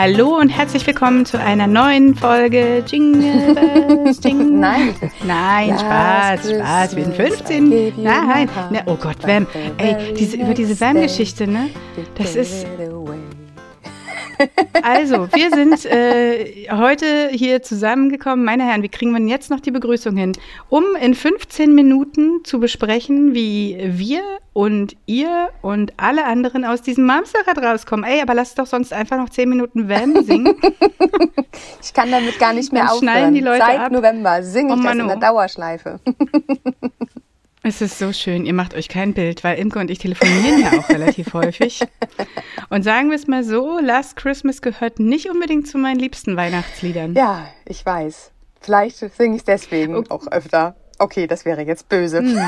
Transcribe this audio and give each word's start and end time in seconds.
Hallo 0.00 0.38
und 0.38 0.48
herzlich 0.48 0.86
willkommen 0.86 1.26
zu 1.26 1.40
einer 1.40 1.66
neuen 1.66 2.14
Folge 2.14 2.84
Jingle 2.86 3.52
Bells, 3.52 4.20
Jingle. 4.22 4.48
Nein. 4.52 4.94
Nein, 5.26 5.76
Spaß, 5.76 6.50
Spaß. 6.50 6.94
Wir 6.94 7.04
sind 7.04 7.16
Christmas 7.16 7.48
15. 7.48 7.66
I 7.66 7.68
gave 7.68 7.96
you 7.96 8.04
Nein. 8.04 8.48
my 8.70 8.76
Ne, 8.76 8.82
oh 8.86 8.94
Gott, 8.94 9.26
Wham. 9.26 9.48
Ey, 9.76 10.14
diese, 10.14 10.36
über 10.36 10.54
diese 10.54 10.80
Wham-Geschichte, 10.80 11.48
ne? 11.48 11.70
Das 12.14 12.36
ist. 12.36 12.64
Also, 14.82 15.28
wir 15.32 15.50
sind 15.50 15.84
äh, 15.86 16.68
heute 16.70 17.28
hier 17.32 17.62
zusammengekommen. 17.62 18.44
Meine 18.44 18.64
Herren, 18.64 18.82
wie 18.82 18.88
kriegen 18.88 19.12
wir 19.12 19.18
denn 19.18 19.28
jetzt 19.28 19.50
noch 19.50 19.60
die 19.60 19.70
Begrüßung 19.70 20.16
hin? 20.16 20.32
Um 20.68 20.84
in 21.00 21.14
15 21.14 21.74
Minuten 21.74 22.44
zu 22.44 22.60
besprechen, 22.60 23.34
wie 23.34 23.78
wir 23.82 24.22
und 24.52 24.96
ihr 25.06 25.50
und 25.62 25.92
alle 25.96 26.24
anderen 26.24 26.64
aus 26.64 26.82
diesem 26.82 27.06
Mamsterrad 27.06 27.58
rauskommen. 27.58 28.04
Ey, 28.04 28.20
aber 28.20 28.34
lass 28.34 28.54
doch 28.54 28.66
sonst 28.66 28.92
einfach 28.92 29.16
noch 29.16 29.28
10 29.28 29.48
Minuten 29.48 29.88
Wham 29.88 30.24
singen. 30.24 30.56
Ich 31.82 31.92
kann 31.92 32.10
damit 32.10 32.38
gar 32.38 32.52
nicht 32.52 32.72
mehr 32.72 32.82
Dann 32.82 32.90
aufhören. 32.92 33.08
schnallen 33.14 33.34
die 33.34 33.40
Leute 33.40 33.64
Seit 33.66 33.80
ab. 33.80 33.92
November 33.92 34.42
singe 34.42 34.68
ich 34.68 34.72
Oh 34.74 34.76
das 34.76 34.84
Mann, 34.84 35.00
in 35.00 35.08
der 35.08 35.16
oh. 35.16 35.20
Dauerschleife. 35.20 36.00
Es 37.68 37.82
ist 37.82 37.98
so 37.98 38.14
schön. 38.14 38.46
Ihr 38.46 38.54
macht 38.54 38.72
euch 38.74 38.88
kein 38.88 39.12
Bild, 39.12 39.44
weil 39.44 39.58
Imke 39.58 39.78
und 39.78 39.90
ich 39.90 39.98
telefonieren 39.98 40.62
ja 40.62 40.78
auch 40.78 40.88
relativ 40.88 41.34
häufig. 41.34 41.80
Und 42.70 42.82
sagen 42.82 43.10
wir 43.10 43.16
es 43.16 43.26
mal 43.26 43.44
so, 43.44 43.78
Last 43.78 44.16
Christmas 44.16 44.62
gehört 44.62 44.98
nicht 44.98 45.28
unbedingt 45.28 45.68
zu 45.68 45.76
meinen 45.76 45.98
liebsten 45.98 46.34
Weihnachtsliedern. 46.34 47.12
Ja, 47.12 47.46
ich 47.66 47.84
weiß. 47.84 48.30
Vielleicht 48.62 48.96
singe 48.96 49.36
ich 49.36 49.44
deswegen 49.44 50.08
auch 50.10 50.26
öfter. 50.28 50.76
Okay, 50.98 51.26
das 51.26 51.44
wäre 51.44 51.60
jetzt 51.60 51.90
böse. 51.90 52.20
Hm. 52.20 52.40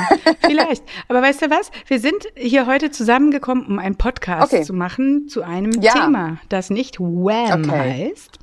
Vielleicht. 0.43 0.83
Aber 1.07 1.21
weißt 1.21 1.43
du 1.43 1.49
was? 1.51 1.69
Wir 1.85 1.99
sind 1.99 2.25
hier 2.35 2.65
heute 2.65 2.89
zusammengekommen, 2.89 3.67
um 3.67 3.77
einen 3.77 3.97
Podcast 3.97 4.51
Okay. 4.51 4.63
zu 4.63 4.73
machen 4.73 5.27
zu 5.27 5.43
einem 5.43 5.71
Ja. 5.81 5.93
Thema, 5.93 6.37
das 6.49 6.71
nicht 6.71 6.99
Wham 6.99 7.63
Okay. 7.69 8.09
heißt. 8.09 8.39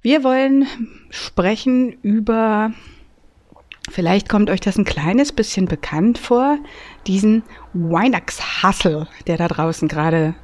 Wir 0.00 0.24
wollen 0.24 0.66
sprechen 1.10 1.92
über, 2.00 2.72
vielleicht 3.90 4.28
kommt 4.28 4.50
euch 4.50 4.60
das 4.60 4.76
ein 4.76 4.84
kleines 4.84 5.32
bisschen 5.32 5.66
bekannt 5.66 6.18
vor, 6.18 6.58
diesen 7.06 7.42
Weihnachtshustle, 7.72 9.08
der 9.26 9.36
da 9.36 9.48
draußen 9.48 9.88
gerade 9.88 10.34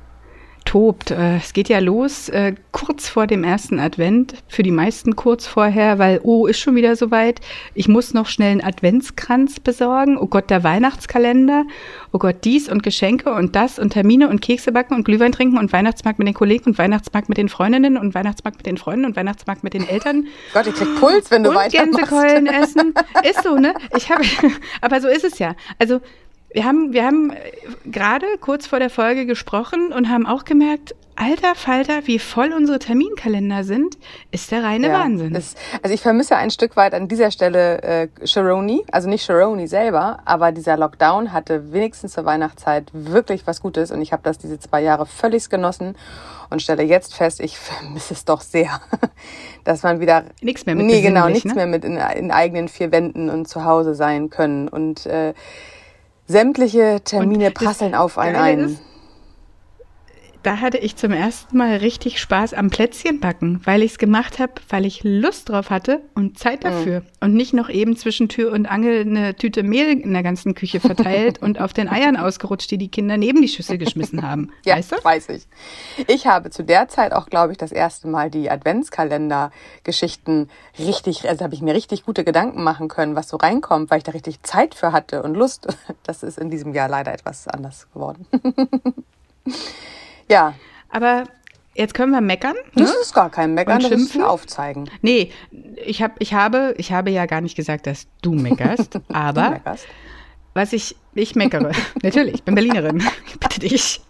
tobt. 0.65 1.11
Äh, 1.11 1.37
Es 1.37 1.53
geht 1.53 1.69
ja 1.69 1.79
los 1.79 2.29
äh, 2.29 2.55
kurz 2.71 3.09
vor 3.09 3.27
dem 3.27 3.45
ersten 3.45 3.79
Advent, 3.79 4.35
für 4.49 4.63
die 4.63 4.71
meisten 4.71 5.17
kurz 5.17 5.47
vorher, 5.47 5.99
weil, 5.99 6.21
oh, 6.23 6.47
ist 6.47 6.59
schon 6.59 6.75
wieder 6.75 6.97
soweit. 6.97 7.41
Ich 7.75 7.89
muss 7.89 8.15
noch 8.15 8.27
schnell 8.27 8.53
einen 8.53 8.65
Adventskranz 8.65 9.61
besorgen. 9.61 10.17
Oh 10.19 10.27
Gott, 10.27 10.51
der 10.51 10.65
Weihnachtskalender. 10.65 11.65
Oh 12.13 12.19
Gott, 12.19 12.37
dies 12.45 12.69
und 12.69 12.83
Geschenke 12.83 13.33
und 13.33 13.57
das 13.57 13.79
und 13.79 13.91
Termine 13.91 14.29
und 14.29 14.41
Kekse 14.41 14.73
backen 14.73 14.95
und 14.95 15.05
Glühwein 15.05 15.33
trinken 15.33 15.59
und 15.59 15.73
Weihnachtsmarkt 15.73 16.19
mit 16.19 16.29
den 16.29 16.35
Kollegen 16.35 16.65
und 16.71 16.79
Weihnachtsmarkt 16.79 17.29
mit 17.29 17.39
den 17.39 17.49
Freundinnen 17.49 17.97
und 17.97 18.15
Weihnachtsmarkt 18.15 18.59
mit 18.59 18.67
den 18.67 18.77
Freunden 18.77 19.05
und 19.05 19.17
Weihnachtsmarkt 19.17 19.65
mit 19.65 19.75
den 19.75 19.87
Eltern 19.89 20.27
Gott, 20.53 20.67
ich 20.67 20.75
krieg 20.75 20.89
Puls, 20.99 21.31
wenn 21.31 21.43
du 21.45 21.51
und 21.51 21.57
weitermachst. 21.57 22.11
Gänsekeulen 22.11 22.47
essen. 22.47 22.95
Ist 23.29 23.43
so, 23.43 23.57
ne? 23.57 23.75
Ich 23.97 24.11
habe, 24.11 24.23
aber 24.81 25.01
so 25.01 25.09
ist 25.09 25.25
es 25.25 25.39
ja. 25.39 25.55
Also 25.79 26.01
wir 26.53 26.65
haben, 26.65 26.93
wir 26.93 27.05
haben 27.05 27.31
äh, 27.31 27.37
gerade 27.91 28.27
kurz 28.41 28.67
vor 28.67 28.79
der 28.79 28.91
Folge 28.91 29.27
gesprochen 29.27 29.93
und 29.93 30.09
haben 30.09 30.27
auch 30.27 30.45
gemerkt, 30.45 30.95
alter 31.15 31.55
Falter, 31.55 32.07
wie 32.07 32.19
voll 32.19 32.53
unsere 32.53 32.79
Terminkalender 32.79 33.65
sind, 33.65 33.99
ist 34.31 34.51
der 34.51 34.65
reine 34.65 34.89
Ja, 34.89 35.01
Wahnsinn. 35.01 35.35
Das, 35.35 35.55
also 35.83 35.95
ich 35.95 36.01
vermisse 36.01 36.37
ein 36.37 36.51
Stück 36.51 36.77
weit 36.77 36.95
an 36.95 37.07
dieser 37.07 37.31
Stelle 37.31 37.83
äh, 37.83 38.09
Sharoni, 38.25 38.85
also 38.91 39.09
nicht 39.09 39.25
Sharoni 39.25 39.67
selber, 39.67 40.21
aber 40.25 40.53
dieser 40.53 40.77
Lockdown 40.77 41.33
hatte 41.33 41.73
wenigstens 41.73 42.13
zur 42.13 42.25
Weihnachtszeit 42.25 42.91
wirklich 42.93 43.47
was 43.47 43.61
Gutes 43.61 43.91
und 43.91 44.01
ich 44.01 44.13
habe 44.13 44.23
das 44.23 44.39
diese 44.39 44.59
zwei 44.59 44.83
Jahre 44.83 45.07
völlig 45.07 45.51
genossen 45.51 45.97
und 46.51 46.63
stelle 46.63 46.83
jetzt 46.83 47.15
fest, 47.15 47.41
ich 47.41 47.59
vermisse 47.59 48.15
es 48.15 48.25
doch 48.25 48.41
sehr, 48.41 48.81
dass 49.65 49.83
man 49.83 50.01
wieder 50.01 50.25
Nichts 50.41 50.67
mehr 50.67 50.75
mit 50.75 50.87
nee 50.87 51.03
genau 51.03 51.29
nichts 51.29 51.45
ne? 51.45 51.55
mehr 51.55 51.67
mit 51.67 51.85
in, 51.85 51.97
in 51.97 52.31
eigenen 52.31 52.69
vier 52.69 52.91
Wänden 52.91 53.29
und 53.29 53.49
zu 53.49 53.65
Hause 53.65 53.95
sein 53.95 54.31
können 54.31 54.69
und 54.69 55.07
äh, 55.07 55.35
sämtliche 56.27 57.01
Termine 57.05 57.51
prasseln 57.51 57.95
auf 57.95 58.19
einen 58.19 58.37
ein. 58.37 58.79
Da 60.43 60.61
hatte 60.61 60.79
ich 60.79 60.97
zum 60.97 61.13
ersten 61.13 61.57
Mal 61.57 61.77
richtig 61.77 62.21
Spaß 62.21 62.55
am 62.55 62.71
Plätzchenbacken, 62.71 63.61
weil 63.65 63.83
ich 63.83 63.93
es 63.93 63.99
gemacht 63.99 64.39
habe, 64.39 64.53
weil 64.69 64.85
ich 64.87 65.03
Lust 65.05 65.49
drauf 65.49 65.71
hatte 65.71 66.01
und 66.15 66.25
Mhm. 66.33 66.37
Zeit 66.37 66.65
dafür. 66.65 67.03
Und 67.21 67.35
nicht 67.35 67.53
noch 67.55 67.69
eben 67.69 67.97
zwischen 67.97 68.29
Tür 68.29 68.53
und 68.53 68.67
Angel 68.67 69.03
eine 69.03 69.35
Tüte 69.37 69.63
Mehl 69.63 70.01
in 70.01 70.13
der 70.13 70.23
ganzen 70.23 70.55
Küche 70.55 70.81
verteilt 70.81 71.41
und 71.41 71.61
auf 71.61 71.73
den 71.73 71.89
Eiern 71.89 72.17
ausgerutscht, 72.17 72.71
die 72.71 72.79
die 72.79 72.89
Kinder 72.89 73.17
neben 73.17 73.41
die 73.43 73.49
Schüssel 73.49 73.79
geschmissen 73.79 74.23
haben. 74.23 74.51
Ja, 74.65 74.77
weißt 74.77 74.93
du? 74.93 74.97
weiß 75.05 75.29
ich. 75.31 75.47
Ich 76.07 76.27
habe 76.27 76.51
zu 76.51 76.63
der 76.65 76.89
Zeit 76.89 77.13
auch, 77.13 77.27
glaube 77.27 77.53
ich, 77.53 77.59
das 77.59 77.73
erste 77.73 78.07
Mal 78.09 78.31
die 78.31 78.51
Adventskalender-Geschichten 78.51 80.49
richtig, 80.79 81.29
also 81.29 81.45
habe 81.45 81.55
ich 81.55 81.63
mir 81.63 81.75
richtig 81.75 82.05
gute 82.05 82.25
Gedanken 82.25 82.63
machen 82.63 82.89
können, 82.89 83.15
was 83.17 83.29
so 83.29 83.37
reinkommt, 83.37 83.91
weil 83.91 83.99
ich 83.99 84.05
da 84.05 84.13
richtig 84.13 84.43
Zeit 84.43 84.75
für 84.75 84.93
hatte 84.93 85.23
und 85.23 85.35
Lust. 85.35 85.67
Das 86.05 86.23
ist 86.23 86.39
in 86.39 86.51
diesem 86.51 86.75
Jahr 86.75 86.89
leider 86.89 87.13
etwas 87.13 87.47
anders 87.49 87.87
geworden. 87.93 88.27
ja, 90.33 90.55
Aber 90.89 91.25
jetzt 91.75 91.95
können 91.95 92.13
wir 92.13 92.21
meckern. 92.21 92.55
Ne? 92.75 92.83
das 92.85 92.95
ist 92.95 93.15
gar 93.15 93.31
kein 93.31 93.55
Meckern, 93.55 93.81
das 93.81 93.91
ist? 93.91 94.21
Aufzeigen. 94.21 94.91
Nee, 95.01 95.31
ich, 95.85 96.03
hab, 96.03 96.21
ich, 96.21 96.35
habe, 96.35 96.75
ich 96.79 96.93
habe 96.93 97.11
ja 97.11 97.27
gar 97.27 97.41
nicht 97.41 97.57
gesagt, 97.57 97.87
dass 97.87 98.07
du 98.21 98.33
meckerst, 98.35 98.95
Du 98.95 99.01
aber 99.13 99.51
meckerst. 99.51 99.87
was 100.55 100.73
ich, 100.73 100.97
ich 101.15 101.35
meckere. 101.35 101.73
Natürlich, 102.03 102.35
ich 102.35 102.43
bin 102.43 102.55
Berlinerin. 102.55 103.03
Ich 103.27 103.39
bitte 103.39 103.61
dich. 103.61 104.01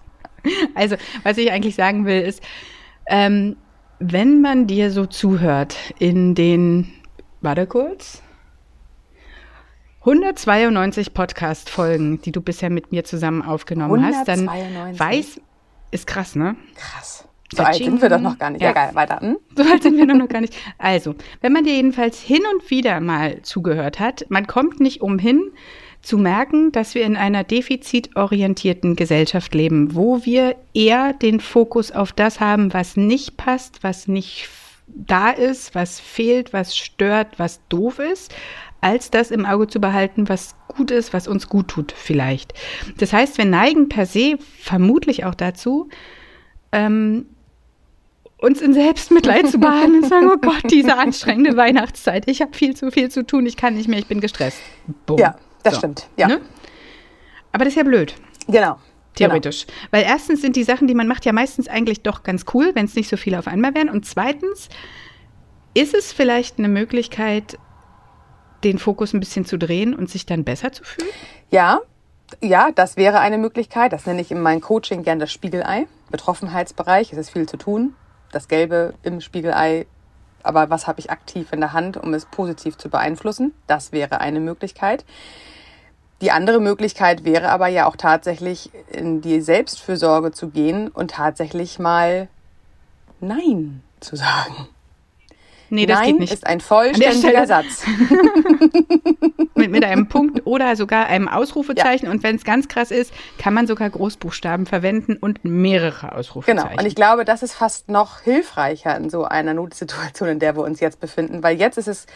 Also, 0.75 0.97
was 1.22 1.38
ich 1.38 1.53
eigentlich 1.53 1.77
sagen 1.77 2.05
will, 2.05 2.21
ist, 2.21 2.43
ähm, 3.06 3.56
wenn 4.00 4.41
man 4.41 4.66
dir 4.66 4.91
so 4.91 5.06
zuhört 5.06 5.77
in 6.00 6.34
den, 6.34 6.93
warte 7.41 7.69
kurz, 7.69 8.22
192 10.00 11.15
Podcast-Folgen, 11.15 12.21
die 12.22 12.32
du 12.32 12.41
bisher 12.41 12.71
mit 12.71 12.91
mir 12.91 13.05
zusammen 13.05 13.43
aufgenommen 13.43 14.05
hast, 14.05 14.27
dann 14.27 14.49
192? 14.49 14.99
weiß, 15.00 15.41
ist 15.92 16.06
krass, 16.08 16.34
ne? 16.34 16.56
Krass. 16.75 17.28
So 17.54 17.62
alt 17.62 17.76
sind 17.76 18.00
wir 18.00 18.08
doch 18.08 18.20
noch 18.20 18.38
gar 18.38 18.50
nicht. 18.50 18.62
Ja. 18.62 18.69
Ja, 18.69 18.72
geil, 18.72 18.94
weiter. 18.94 19.20
Hm? 19.20 19.36
So 19.54 19.62
alt 19.62 19.82
sind 19.82 19.98
wir 19.98 20.06
nur 20.06 20.16
noch 20.16 20.28
gar 20.28 20.41
nicht. 20.41 20.56
Also, 20.78 21.14
wenn 21.42 21.53
man 21.53 21.64
dir 21.64 21.75
jedenfalls 21.75 22.20
hin 22.20 22.41
und 22.53 22.70
wieder 22.70 23.00
mal 23.00 23.42
zugehört 23.42 24.00
hat, 24.00 24.25
man 24.31 24.47
kommt 24.47 24.81
nicht 24.81 25.02
umhin 25.02 25.52
zu 26.00 26.16
merken, 26.19 26.72
dass 26.72 26.94
wir 26.94 27.04
in 27.04 27.16
einer 27.16 27.44
defizitorientierten 27.44 28.97
Gesellschaft 28.97 29.54
leben, 29.54 29.94
wo 29.94 30.25
wir 30.25 30.56
eher 30.75 31.12
den 31.12 31.41
Fokus 31.41 31.92
auf 31.92 32.12
das 32.12 32.41
haben, 32.41 32.72
was 32.72 32.97
nicht 32.97 33.36
passt, 33.36 33.84
was 33.84 34.08
nicht 34.08 34.48
da 34.86 35.31
ist, 35.31 35.75
was 35.75 36.00
fehlt, 36.00 36.52
was 36.52 36.76
stört, 36.76 37.38
was 37.38 37.60
doof 37.69 37.98
ist, 37.98 38.34
als 38.82 39.10
das 39.10 39.31
im 39.31 39.47
Auge 39.47 39.69
zu 39.69 39.81
behalten, 39.81 40.28
was 40.28 40.54
gut 40.69 40.91
ist, 40.91 41.12
was 41.15 41.28
uns 41.28 41.48
gut 41.48 41.69
tut 41.69 41.93
vielleicht. 41.97 42.53
Das 42.98 43.12
heißt, 43.12 43.38
wir 43.38 43.44
neigen 43.47 43.88
per 43.88 44.04
se 44.06 44.37
vermutlich 44.60 45.25
auch 45.25 45.34
dazu, 45.34 45.88
ähm, 46.72 47.26
uns 48.38 48.60
in 48.60 48.75
Selbstmitleid 48.75 49.47
zu 49.48 49.59
baden 49.59 50.03
und 50.03 50.09
sagen, 50.09 50.28
oh 50.28 50.37
Gott, 50.43 50.70
diese 50.70 50.98
anstrengende 50.98 51.56
Weihnachtszeit, 51.56 52.28
ich 52.28 52.43
habe 52.43 52.54
viel 52.54 52.75
zu 52.75 52.91
viel 52.91 53.09
zu 53.09 53.25
tun, 53.25 53.47
ich 53.47 53.56
kann 53.56 53.75
nicht 53.75 53.88
mehr, 53.88 54.00
ich 54.00 54.06
bin 54.06 54.20
gestresst. 54.20 54.59
Bumm. 55.06 55.19
Ja, 55.19 55.37
das 55.62 55.75
So. 55.75 55.78
stimmt. 55.78 56.09
Ja, 56.16 56.26
Ne? 56.26 56.41
Aber 57.53 57.64
das 57.64 57.75
ist 57.75 57.76
ja 57.78 57.84
blöd, 57.84 58.14
genau. 58.49 58.78
theoretisch. 59.14 59.66
Weil 59.93 60.03
erstens 60.04 60.41
sind 60.41 60.56
die 60.56 60.64
Sachen, 60.64 60.88
die 60.88 60.94
man 60.94 61.06
macht, 61.06 61.25
ja 61.25 61.32
meistens 61.32 61.69
eigentlich 61.69 62.00
doch 62.02 62.25
ganz 62.25 62.46
cool, 62.52 62.73
wenn 62.75 62.87
es 62.87 62.94
nicht 62.96 63.08
so 63.08 63.17
viele 63.17 63.38
auf 63.38 63.46
einmal 63.46 63.75
wären. 63.75 63.90
Und 63.90 64.06
zweitens 64.06 64.69
ist 65.75 65.94
es 65.94 66.12
vielleicht 66.12 66.58
eine 66.58 66.69
Möglichkeit, 66.69 67.58
den 68.64 68.79
Fokus 68.79 69.12
ein 69.12 69.20
bisschen 69.20 69.44
zu 69.44 69.59
drehen 69.59 69.94
und 69.94 70.11
sich 70.11 70.26
dann 70.26 70.44
besser 70.44 70.73
zu 70.73 70.85
fühlen? 70.85 71.11
Ja, 71.50 71.81
ja, 72.41 72.70
das 72.75 72.97
wäre 72.97 73.20
eine 73.20 73.38
Möglichkeit. 73.38 73.93
Das 73.93 74.06
nenne 74.06 74.20
ich 74.20 74.31
in 74.31 74.41
meinem 74.41 74.61
Coaching 74.61 75.03
gern 75.03 75.19
das 75.19 75.32
Spiegelei. 75.32 75.87
Betroffenheitsbereich, 76.11 77.12
es 77.12 77.19
ist 77.19 77.31
viel 77.31 77.49
zu 77.49 77.56
tun. 77.56 77.94
Das 78.31 78.49
Gelbe 78.49 78.94
im 79.03 79.20
Spiegelei. 79.20 79.87
Aber 80.43 80.70
was 80.70 80.87
habe 80.87 81.00
ich 81.00 81.11
aktiv 81.11 81.53
in 81.53 81.61
der 81.61 81.73
Hand, 81.73 81.97
um 81.97 82.14
es 82.14 82.25
positiv 82.25 82.76
zu 82.76 82.88
beeinflussen? 82.88 83.53
Das 83.67 83.93
wäre 83.93 84.20
eine 84.20 84.41
Möglichkeit. 84.41 85.05
Die 86.20 86.31
andere 86.31 86.61
Möglichkeit 86.61 87.25
wäre 87.25 87.50
aber 87.50 87.67
ja 87.67 87.87
auch 87.87 87.97
tatsächlich 87.97 88.70
in 88.91 89.20
die 89.20 89.41
Selbstfürsorge 89.41 90.31
zu 90.31 90.49
gehen 90.49 90.88
und 90.88 91.11
tatsächlich 91.11 91.79
mal 91.79 92.29
Nein 93.20 93.82
zu 94.00 94.17
sagen. 94.17 94.69
Nee, 95.72 95.86
das 95.86 96.00
Nein 96.00 96.08
geht 96.08 96.20
nicht. 96.20 96.32
ist 96.34 96.46
ein 96.46 96.60
vollständiger 96.60 97.46
Satz. 97.46 97.86
mit, 99.54 99.70
mit 99.70 99.82
einem 99.86 100.06
Punkt 100.06 100.42
oder 100.46 100.76
sogar 100.76 101.06
einem 101.06 101.28
Ausrufezeichen. 101.28 102.08
Und 102.08 102.22
wenn 102.22 102.36
es 102.36 102.44
ganz 102.44 102.69
krass 102.69 102.90
ist, 102.90 103.10
kann 103.38 103.54
man 103.54 103.66
sogar 103.66 103.88
Großbuchstaben 103.88 104.66
verwenden 104.66 105.16
und 105.16 105.46
mehrere 105.46 106.14
Ausrufezeichen. 106.14 106.69
Genau. 106.69 106.78
Und 106.78 106.86
ich 106.86 106.94
glaube, 106.94 107.24
das 107.24 107.42
ist 107.42 107.54
fast 107.54 107.88
noch 107.88 108.20
hilfreicher 108.20 108.94
in 108.98 109.08
so 109.08 109.24
einer 109.24 109.54
Notsituation, 109.54 110.28
in 110.28 110.38
der 110.40 110.56
wir 110.56 110.62
uns 110.62 110.80
jetzt 110.80 111.00
befinden, 111.00 111.42
weil 111.42 111.56
jetzt 111.56 111.78
ist 111.78 111.88
es, 111.88 112.06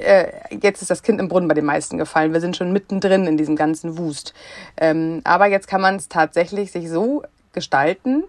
äh, 0.00 0.28
jetzt 0.62 0.80
ist 0.80 0.90
das 0.90 1.02
Kind 1.02 1.20
im 1.20 1.28
Brunnen 1.28 1.46
bei 1.46 1.54
den 1.54 1.66
meisten 1.66 1.98
gefallen. 1.98 2.32
Wir 2.32 2.40
sind 2.40 2.56
schon 2.56 2.72
mittendrin 2.72 3.26
in 3.26 3.36
diesem 3.36 3.54
ganzen 3.54 3.98
Wust. 3.98 4.32
Ähm, 4.78 5.20
aber 5.24 5.44
jetzt 5.44 5.68
kann 5.68 5.82
man 5.82 5.96
es 5.96 6.08
tatsächlich 6.08 6.72
sich 6.72 6.88
so 6.88 7.22
gestalten, 7.52 8.24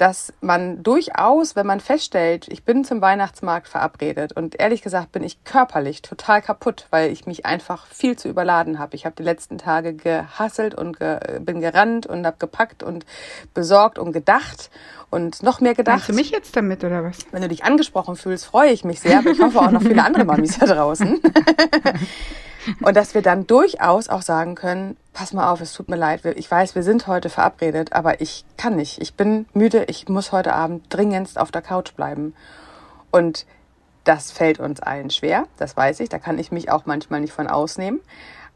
dass 0.00 0.32
man 0.40 0.82
durchaus, 0.82 1.56
wenn 1.56 1.66
man 1.66 1.78
feststellt, 1.78 2.48
ich 2.48 2.64
bin 2.64 2.84
zum 2.84 3.02
Weihnachtsmarkt 3.02 3.68
verabredet 3.68 4.32
und 4.32 4.58
ehrlich 4.58 4.80
gesagt 4.80 5.12
bin 5.12 5.22
ich 5.22 5.44
körperlich 5.44 6.00
total 6.00 6.40
kaputt, 6.40 6.86
weil 6.88 7.12
ich 7.12 7.26
mich 7.26 7.44
einfach 7.44 7.86
viel 7.88 8.16
zu 8.16 8.28
überladen 8.30 8.78
habe. 8.78 8.96
Ich 8.96 9.04
habe 9.04 9.14
die 9.14 9.22
letzten 9.22 9.58
Tage 9.58 9.92
gehasselt 9.92 10.74
und 10.74 10.98
ge 10.98 11.18
bin 11.40 11.60
gerannt 11.60 12.06
und 12.06 12.24
habe 12.24 12.38
gepackt 12.38 12.82
und 12.82 13.04
besorgt 13.52 13.98
und 13.98 14.12
gedacht 14.12 14.70
und 15.10 15.42
noch 15.42 15.60
mehr 15.60 15.74
gedacht. 15.74 15.96
Meinst 15.96 16.08
du 16.08 16.14
mich 16.14 16.30
jetzt 16.30 16.56
damit 16.56 16.82
oder 16.82 17.04
was? 17.04 17.18
Wenn 17.30 17.42
du 17.42 17.48
dich 17.48 17.64
angesprochen 17.64 18.16
fühlst, 18.16 18.46
freue 18.46 18.70
ich 18.70 18.84
mich 18.84 19.00
sehr, 19.00 19.18
aber 19.18 19.32
ich 19.32 19.40
hoffe 19.40 19.60
auch 19.60 19.70
noch 19.70 19.82
viele 19.82 20.02
andere 20.02 20.24
Mamis 20.24 20.58
da 20.58 20.64
draußen. 20.64 21.20
Und 22.80 22.96
dass 22.96 23.14
wir 23.14 23.22
dann 23.22 23.46
durchaus 23.46 24.08
auch 24.08 24.22
sagen 24.22 24.54
können, 24.54 24.96
pass 25.12 25.32
mal 25.32 25.50
auf, 25.50 25.60
es 25.60 25.72
tut 25.72 25.88
mir 25.88 25.96
leid, 25.96 26.24
ich 26.24 26.50
weiß, 26.50 26.74
wir 26.74 26.82
sind 26.82 27.06
heute 27.06 27.30
verabredet, 27.30 27.92
aber 27.92 28.20
ich 28.20 28.44
kann 28.56 28.76
nicht. 28.76 29.00
Ich 29.00 29.14
bin 29.14 29.46
müde, 29.52 29.84
ich 29.88 30.08
muss 30.08 30.32
heute 30.32 30.54
Abend 30.54 30.84
dringendst 30.88 31.38
auf 31.38 31.50
der 31.50 31.62
Couch 31.62 31.94
bleiben. 31.94 32.34
Und 33.10 33.46
das 34.04 34.30
fällt 34.32 34.60
uns 34.60 34.80
allen 34.80 35.10
schwer, 35.10 35.46
das 35.58 35.76
weiß 35.76 36.00
ich, 36.00 36.08
da 36.08 36.18
kann 36.18 36.38
ich 36.38 36.50
mich 36.50 36.70
auch 36.70 36.86
manchmal 36.86 37.20
nicht 37.20 37.32
von 37.32 37.46
ausnehmen. 37.46 38.00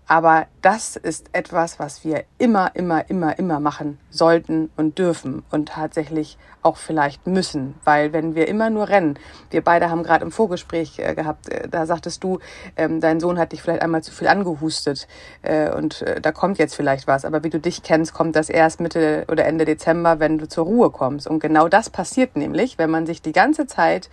Aber 0.06 0.46
das 0.60 0.96
ist 0.96 1.30
etwas, 1.32 1.78
was 1.78 2.04
wir 2.04 2.24
immer, 2.38 2.70
immer, 2.74 3.08
immer, 3.08 3.38
immer 3.38 3.58
machen 3.58 3.98
sollten 4.10 4.70
und 4.76 4.98
dürfen 4.98 5.42
und 5.50 5.70
tatsächlich 5.70 6.36
auch 6.62 6.76
vielleicht 6.76 7.26
müssen. 7.26 7.74
Weil 7.84 8.12
wenn 8.12 8.34
wir 8.34 8.48
immer 8.48 8.70
nur 8.70 8.88
rennen, 8.88 9.18
wir 9.50 9.62
beide 9.62 9.90
haben 9.90 10.02
gerade 10.02 10.24
im 10.24 10.32
Vorgespräch 10.32 10.98
äh, 10.98 11.14
gehabt, 11.14 11.48
äh, 11.48 11.68
da 11.68 11.86
sagtest 11.86 12.22
du, 12.22 12.38
ähm, 12.76 13.00
dein 13.00 13.20
Sohn 13.20 13.38
hat 13.38 13.52
dich 13.52 13.62
vielleicht 13.62 13.82
einmal 13.82 14.02
zu 14.02 14.12
viel 14.12 14.28
angehustet 14.28 15.08
äh, 15.42 15.70
und 15.70 16.02
äh, 16.02 16.20
da 16.20 16.32
kommt 16.32 16.58
jetzt 16.58 16.74
vielleicht 16.74 17.06
was. 17.06 17.24
Aber 17.24 17.42
wie 17.44 17.50
du 17.50 17.58
dich 17.58 17.82
kennst, 17.82 18.12
kommt 18.14 18.36
das 18.36 18.50
erst 18.50 18.80
Mitte 18.80 19.24
oder 19.28 19.46
Ende 19.46 19.64
Dezember, 19.64 20.20
wenn 20.20 20.38
du 20.38 20.48
zur 20.48 20.64
Ruhe 20.64 20.90
kommst. 20.90 21.26
Und 21.26 21.40
genau 21.40 21.68
das 21.68 21.88
passiert 21.90 22.36
nämlich, 22.36 22.78
wenn 22.78 22.90
man 22.90 23.06
sich 23.06 23.22
die 23.22 23.32
ganze 23.32 23.66
Zeit 23.66 24.10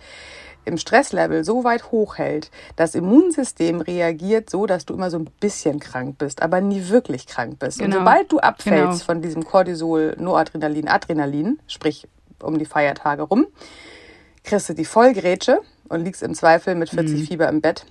im 0.64 0.78
Stresslevel 0.78 1.44
so 1.44 1.64
weit 1.64 1.90
hochhält, 1.90 2.50
das 2.76 2.94
Immunsystem 2.94 3.80
reagiert 3.80 4.50
so, 4.50 4.66
dass 4.66 4.86
du 4.86 4.94
immer 4.94 5.10
so 5.10 5.18
ein 5.18 5.28
bisschen 5.40 5.80
krank 5.80 6.18
bist, 6.18 6.42
aber 6.42 6.60
nie 6.60 6.88
wirklich 6.88 7.26
krank 7.26 7.58
bist. 7.58 7.78
Genau. 7.78 7.96
Und 7.96 8.02
sobald 8.02 8.32
du 8.32 8.38
abfällst 8.38 9.00
genau. 9.00 9.04
von 9.04 9.22
diesem 9.22 9.44
Cortisol, 9.44 10.16
Noradrenalin, 10.18 10.88
Adrenalin, 10.88 11.58
sprich 11.66 12.08
um 12.40 12.58
die 12.58 12.66
Feiertage 12.66 13.22
rum, 13.22 13.46
kriegst 14.44 14.68
du 14.68 14.74
die 14.74 14.84
Vollgrätsche 14.84 15.60
und 15.88 16.04
liegst 16.04 16.22
im 16.22 16.34
Zweifel 16.34 16.74
mit 16.74 16.90
40 16.90 17.20
mhm. 17.20 17.24
Fieber 17.24 17.48
im 17.48 17.60
Bett 17.60 17.86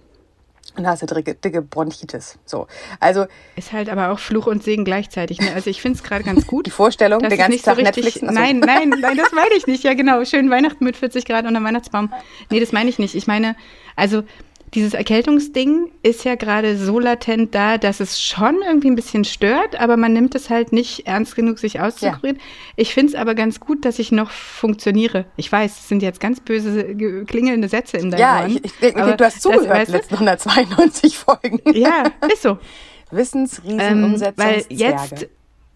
und 0.75 0.87
hast 0.87 1.01
du 1.01 1.05
dicke, 1.05 1.35
dicke 1.35 1.61
Bronchitis. 1.61 2.37
So, 2.45 2.67
also 2.99 3.25
ist 3.55 3.71
halt 3.73 3.89
aber 3.89 4.11
auch 4.11 4.19
Fluch 4.19 4.47
und 4.47 4.63
Segen 4.63 4.85
gleichzeitig. 4.85 5.39
Ne? 5.39 5.53
Also 5.53 5.69
ich 5.69 5.81
finde 5.81 5.97
es 5.97 6.03
gerade 6.03 6.23
ganz 6.23 6.47
gut. 6.47 6.65
Die 6.65 6.71
Vorstellung, 6.71 7.19
der 7.19 7.37
ganze 7.37 7.61
Tag 7.61 7.75
so 7.75 7.81
richtig, 7.81 8.05
Netflix. 8.05 8.21
Nein, 8.21 8.59
nein, 8.59 8.89
nein, 8.89 9.17
das 9.17 9.31
meine 9.31 9.53
ich 9.55 9.67
nicht. 9.67 9.83
Ja 9.83 9.93
genau, 9.93 10.23
schön 10.25 10.49
Weihnachten 10.49 10.83
mit 10.83 10.95
40 10.95 11.25
Grad 11.25 11.45
unter 11.45 11.63
Weihnachtsbaum. 11.63 12.11
Nee, 12.49 12.59
das 12.59 12.71
meine 12.71 12.89
ich 12.89 12.99
nicht. 12.99 13.15
Ich 13.15 13.27
meine, 13.27 13.55
also 13.95 14.23
dieses 14.73 14.93
Erkältungsding 14.93 15.91
ist 16.01 16.23
ja 16.23 16.35
gerade 16.35 16.77
so 16.77 16.97
latent 16.97 17.53
da, 17.53 17.77
dass 17.77 17.99
es 17.99 18.21
schon 18.21 18.61
irgendwie 18.65 18.89
ein 18.89 18.95
bisschen 18.95 19.25
stört, 19.25 19.77
aber 19.79 19.97
man 19.97 20.13
nimmt 20.13 20.33
es 20.33 20.49
halt 20.49 20.71
nicht 20.71 21.07
ernst 21.07 21.35
genug, 21.35 21.59
sich 21.59 21.81
auszukurieren. 21.81 22.37
Ja. 22.37 22.43
Ich 22.77 22.93
finde 22.93 23.11
es 23.11 23.19
aber 23.19 23.35
ganz 23.35 23.59
gut, 23.59 23.83
dass 23.83 23.99
ich 23.99 24.13
noch 24.13 24.31
funktioniere. 24.31 25.25
Ich 25.35 25.51
weiß, 25.51 25.79
es 25.79 25.89
sind 25.89 26.01
jetzt 26.01 26.21
ganz 26.21 26.39
böse 26.39 26.95
klingelnde 27.25 27.67
Sätze 27.67 27.97
in 27.97 28.11
deinem 28.11 28.21
Ja, 28.21 28.41
Ohren, 28.41 28.51
ich, 28.51 28.65
ich, 28.65 28.81
ich, 28.81 28.93
du 28.93 29.25
hast 29.25 29.41
zugehört, 29.41 29.69
das, 29.69 29.77
weißt 29.77 29.89
du? 29.89 29.93
letzten 29.93 30.13
192 30.13 31.17
Folgen. 31.17 31.59
Ja, 31.73 32.05
ist 32.31 32.43
so. 32.43 32.57
Wissensriesen 33.11 33.79
ähm, 33.79 34.21
Weil 34.37 34.63
jetzt, 34.69 35.27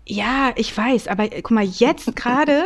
ja, 0.05 0.53
ich 0.55 0.75
weiß, 0.75 1.09
aber 1.09 1.27
guck 1.27 1.51
mal, 1.51 1.65
jetzt 1.65 2.15
gerade 2.15 2.63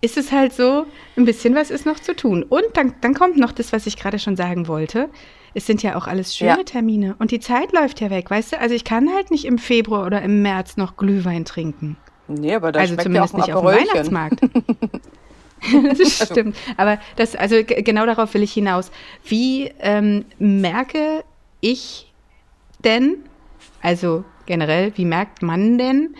ist 0.00 0.16
es 0.16 0.32
halt 0.32 0.54
so, 0.54 0.86
ein 1.16 1.26
bisschen 1.26 1.54
was 1.54 1.70
ist 1.70 1.84
noch 1.84 2.00
zu 2.00 2.16
tun. 2.16 2.42
Und 2.42 2.64
dann, 2.74 2.94
dann 3.02 3.12
kommt 3.12 3.36
noch 3.36 3.52
das, 3.52 3.74
was 3.74 3.86
ich 3.86 3.98
gerade 3.98 4.18
schon 4.18 4.36
sagen 4.36 4.68
wollte 4.68 5.10
es 5.56 5.66
sind 5.66 5.82
ja 5.82 5.96
auch 5.96 6.06
alles 6.06 6.36
schöne 6.36 6.58
ja. 6.58 6.62
Termine 6.64 7.16
und 7.18 7.30
die 7.30 7.40
Zeit 7.40 7.72
läuft 7.72 8.02
ja 8.02 8.10
weg, 8.10 8.30
weißt 8.30 8.52
du? 8.52 8.60
Also 8.60 8.74
ich 8.74 8.84
kann 8.84 9.12
halt 9.14 9.30
nicht 9.30 9.46
im 9.46 9.56
Februar 9.56 10.04
oder 10.04 10.20
im 10.20 10.42
März 10.42 10.76
noch 10.76 10.98
Glühwein 10.98 11.46
trinken. 11.46 11.96
Nee, 12.28 12.54
aber 12.54 12.72
da 12.72 12.80
also 12.80 12.94
zumindest 12.96 13.32
ja 13.32 13.40
nicht 13.40 13.54
auf 13.54 13.62
dem 13.62 13.80
Weihnachtsmarkt. 13.80 14.40
das 15.98 16.26
stimmt. 16.26 16.56
Aber 16.76 16.98
das, 17.16 17.34
also 17.34 17.56
genau 17.64 18.04
darauf 18.04 18.34
will 18.34 18.42
ich 18.42 18.52
hinaus. 18.52 18.90
Wie 19.24 19.72
ähm, 19.80 20.26
merke 20.38 21.24
ich 21.62 22.12
denn, 22.84 23.16
also 23.80 24.24
generell, 24.44 24.92
wie 24.96 25.06
merkt 25.06 25.42
man 25.42 25.78
denn, 25.78 26.16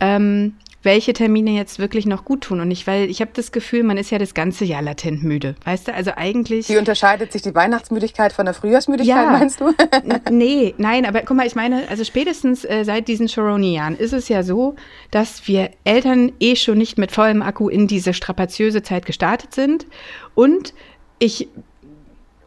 ähm, 0.00 0.54
welche 0.82 1.12
Termine 1.12 1.50
jetzt 1.50 1.78
wirklich 1.78 2.06
noch 2.06 2.24
gut 2.24 2.42
tun. 2.42 2.60
Und 2.60 2.68
nicht, 2.68 2.86
weil 2.86 3.10
ich 3.10 3.20
habe 3.20 3.30
das 3.34 3.52
Gefühl, 3.52 3.82
man 3.82 3.96
ist 3.96 4.10
ja 4.10 4.18
das 4.18 4.34
ganze 4.34 4.64
Jahr 4.64 4.82
latent 4.82 5.24
müde. 5.24 5.54
Weißt 5.64 5.88
du, 5.88 5.94
also 5.94 6.12
eigentlich. 6.16 6.68
Wie 6.68 6.78
unterscheidet 6.78 7.32
sich 7.32 7.42
die 7.42 7.54
Weihnachtsmüdigkeit 7.54 8.32
von 8.32 8.44
der 8.44 8.54
Frühjahrsmüdigkeit, 8.54 9.16
ja, 9.16 9.30
meinst 9.30 9.60
du? 9.60 9.72
nee, 10.30 10.74
nein, 10.78 11.04
aber 11.04 11.22
guck 11.22 11.36
mal, 11.36 11.46
ich 11.46 11.56
meine, 11.56 11.88
also 11.88 12.04
spätestens 12.04 12.64
äh, 12.64 12.84
seit 12.84 13.08
diesen 13.08 13.26
Choroni-Jahren 13.26 13.96
ist 13.96 14.12
es 14.12 14.28
ja 14.28 14.42
so, 14.42 14.76
dass 15.10 15.48
wir 15.48 15.70
Eltern 15.84 16.32
eh 16.38 16.56
schon 16.56 16.78
nicht 16.78 16.98
mit 16.98 17.12
vollem 17.12 17.42
Akku 17.42 17.68
in 17.68 17.86
diese 17.86 18.14
strapaziöse 18.14 18.82
Zeit 18.82 19.06
gestartet 19.06 19.54
sind. 19.54 19.86
Und 20.34 20.74
ich 21.18 21.48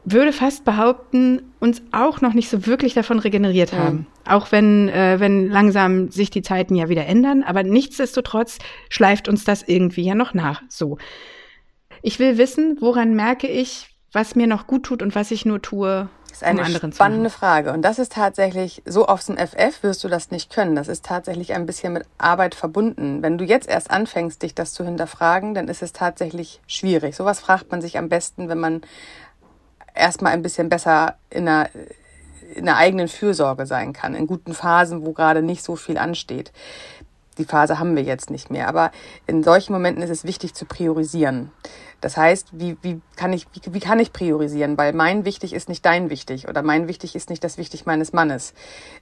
würde 0.03 0.33
fast 0.33 0.65
behaupten, 0.65 1.53
uns 1.59 1.81
auch 1.92 2.21
noch 2.21 2.33
nicht 2.33 2.50
so 2.50 2.65
wirklich 2.65 2.94
davon 2.94 3.19
regeneriert 3.19 3.74
haben. 3.74 3.98
Mhm. 3.98 4.06
Auch 4.25 4.51
wenn, 4.51 4.89
äh, 4.89 5.19
wenn 5.19 5.48
langsam 5.48 6.09
sich 6.09 6.30
die 6.30 6.42
Zeiten 6.42 6.75
ja 6.75 6.89
wieder 6.89 7.06
ändern, 7.06 7.44
aber 7.44 7.63
nichtsdestotrotz 7.63 8.57
schleift 8.89 9.27
uns 9.27 9.44
das 9.44 9.63
irgendwie 9.63 10.03
ja 10.03 10.15
noch 10.15 10.33
nach. 10.33 10.62
So. 10.69 10.98
Ich 12.01 12.18
will 12.19 12.38
wissen, 12.38 12.77
woran 12.81 13.15
merke 13.15 13.48
ich, 13.48 13.95
was 14.12 14.36
mir 14.36 14.48
noch 14.48 14.68
gut 14.68 14.83
tut 14.83 15.01
und 15.01 15.15
was 15.15 15.31
ich 15.31 15.45
nur 15.45 15.62
tue, 15.62 16.09
das 16.31 16.42
ist 16.42 16.44
eine 16.44 16.62
um 16.62 16.92
spannende 16.94 17.30
Frage. 17.30 17.74
Und 17.74 17.81
das 17.81 18.00
ist 18.00 18.13
tatsächlich, 18.13 18.81
so 18.86 19.06
aufs 19.06 19.30
FF 19.30 19.83
wirst 19.83 20.03
du 20.03 20.07
das 20.07 20.31
nicht 20.31 20.50
können. 20.50 20.75
Das 20.75 20.88
ist 20.88 21.03
tatsächlich 21.03 21.53
ein 21.53 21.65
bisschen 21.65 21.92
mit 21.92 22.03
Arbeit 22.18 22.56
verbunden. 22.56 23.21
Wenn 23.21 23.38
du 23.38 23.44
jetzt 23.44 23.68
erst 23.68 23.92
anfängst, 23.92 24.42
dich 24.42 24.56
das 24.56 24.74
zu 24.74 24.86
hinterfragen, 24.86 25.53
dann 25.53 25.68
ist 25.68 25.81
es 25.81 25.92
tatsächlich 25.92 26.62
schwierig. 26.68 27.18
Sowas 27.18 27.41
fragt 27.41 27.70
man 27.70 27.81
sich 27.81 27.98
am 27.98 28.08
besten, 28.08 28.48
wenn 28.48 28.60
man 28.60 28.81
erstmal 29.93 30.33
ein 30.33 30.41
bisschen 30.41 30.69
besser 30.69 31.15
in 31.29 31.48
einer, 31.48 31.69
in 32.55 32.67
einer 32.67 32.77
eigenen 32.77 33.07
Fürsorge 33.07 33.65
sein 33.65 33.93
kann, 33.93 34.15
in 34.15 34.27
guten 34.27 34.53
Phasen, 34.53 35.05
wo 35.05 35.13
gerade 35.13 35.41
nicht 35.41 35.63
so 35.63 35.75
viel 35.75 35.98
ansteht. 35.98 36.51
Die 37.38 37.45
Phase 37.45 37.79
haben 37.79 37.95
wir 37.95 38.03
jetzt 38.03 38.29
nicht 38.29 38.51
mehr, 38.51 38.67
aber 38.67 38.91
in 39.25 39.41
solchen 39.41 39.74
Momenten 39.74 40.03
ist 40.03 40.10
es 40.10 40.25
wichtig 40.25 40.53
zu 40.53 40.65
priorisieren. 40.65 41.51
Das 42.01 42.17
heißt, 42.17 42.50
wie, 42.51 42.77
wie, 42.81 43.00
kann 43.15 43.31
ich, 43.31 43.48
wie, 43.53 43.74
wie 43.74 43.79
kann 43.79 44.00
ich 44.00 44.12
priorisieren? 44.12 44.77
Weil 44.77 44.91
mein 44.91 45.24
wichtig 45.24 45.53
ist 45.53 45.69
nicht 45.69 45.86
dein 45.86 46.10
wichtig 46.10 46.48
oder 46.48 46.63
mein 46.63 46.88
wichtig 46.88 47.15
ist 47.15 47.29
nicht 47.29 47.43
das 47.43 47.57
wichtig 47.57 47.86
meines 47.86 48.12
Mannes. 48.12 48.53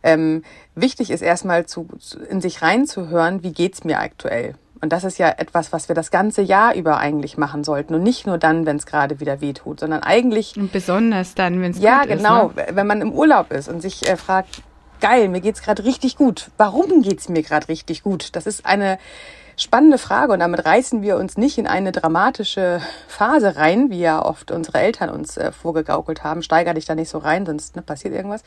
Ähm, 0.04 0.44
wichtig 0.76 1.10
ist 1.10 1.22
erstmal 1.22 1.66
zu, 1.66 1.88
in 2.30 2.42
sich 2.42 2.62
reinzuhören, 2.62 3.42
wie 3.42 3.54
geht's 3.54 3.86
mir 3.86 4.00
aktuell? 4.00 4.56
Und 4.82 4.94
das 4.94 5.04
ist 5.04 5.18
ja 5.18 5.30
etwas, 5.30 5.74
was 5.74 5.90
wir 5.90 5.96
das 5.96 6.10
ganze 6.10 6.42
Jahr 6.42 6.74
über 6.74 6.98
eigentlich 6.98 7.38
machen 7.38 7.64
sollten 7.64 7.96
und 7.96 8.04
nicht 8.04 8.26
nur 8.26 8.38
dann, 8.38 8.66
wenn 8.66 8.78
es 8.78 8.86
gerade 8.86 9.20
wieder 9.20 9.42
weh 9.42 9.54
tut, 9.54 9.82
sondern 9.82 10.04
eigentlich. 10.04 10.56
Und 10.56 10.72
besonders 10.72 11.36
dann, 11.36 11.62
wenn 11.62 11.72
es 11.72 11.80
ja, 11.80 12.04
genau, 12.04 12.50
ist. 12.50 12.58
Ja, 12.58 12.64
genau. 12.66 12.76
Wenn 12.78 12.88
man 12.88 13.02
im 13.02 13.12
Urlaub 13.12 13.52
ist 13.52 13.68
und 13.68 13.82
sich 13.82 14.08
äh, 14.08 14.16
fragt, 14.16 14.64
geil, 15.02 15.28
mir 15.30 15.42
geht's 15.42 15.62
gerade 15.62 15.84
richtig 15.84 16.16
gut. 16.16 16.50
Warum 16.58 17.02
geht's 17.02 17.28
mir 17.28 17.44
gerade 17.44 17.68
richtig 17.68 18.04
gut? 18.04 18.36
Das 18.36 18.48
ist 18.48 18.66
eine 18.66 19.00
spannende 19.58 19.98
Frage 19.98 20.32
und 20.32 20.40
damit 20.40 20.66
reißen 20.66 21.02
wir 21.02 21.18
uns 21.18 21.38
nicht 21.38 21.58
in 21.58 21.68
eine 21.68 21.92
dramatische 21.92 22.82
Phase 23.10 23.58
rein, 23.58 23.90
wie 23.90 24.00
ja 24.00 24.24
oft 24.24 24.52
unsere 24.52 24.80
Eltern 24.80 25.10
uns 25.10 25.36
äh, 25.36 25.52
vorgegaukelt 25.52 26.24
haben. 26.24 26.42
Steiger 26.42 26.74
dich 26.74 26.86
da 26.86 26.96
nicht 26.96 27.10
so 27.10 27.18
rein, 27.18 27.46
sonst 27.46 27.76
ne, 27.76 27.82
passiert 27.82 28.14
irgendwas. 28.14 28.44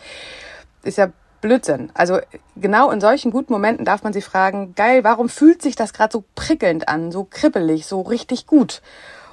Ist 0.82 0.96
ja 0.96 1.08
Blödsinn. 1.42 1.90
Also 1.92 2.18
genau 2.56 2.90
in 2.90 3.02
solchen 3.02 3.30
guten 3.30 3.52
Momenten 3.52 3.84
darf 3.84 4.02
man 4.02 4.14
sich 4.14 4.24
fragen, 4.24 4.74
geil, 4.74 5.04
warum 5.04 5.28
fühlt 5.28 5.60
sich 5.60 5.76
das 5.76 5.92
gerade 5.92 6.12
so 6.12 6.24
prickelnd 6.34 6.88
an, 6.88 7.12
so 7.12 7.24
kribbelig, 7.24 7.84
so 7.84 8.00
richtig 8.00 8.46
gut? 8.46 8.80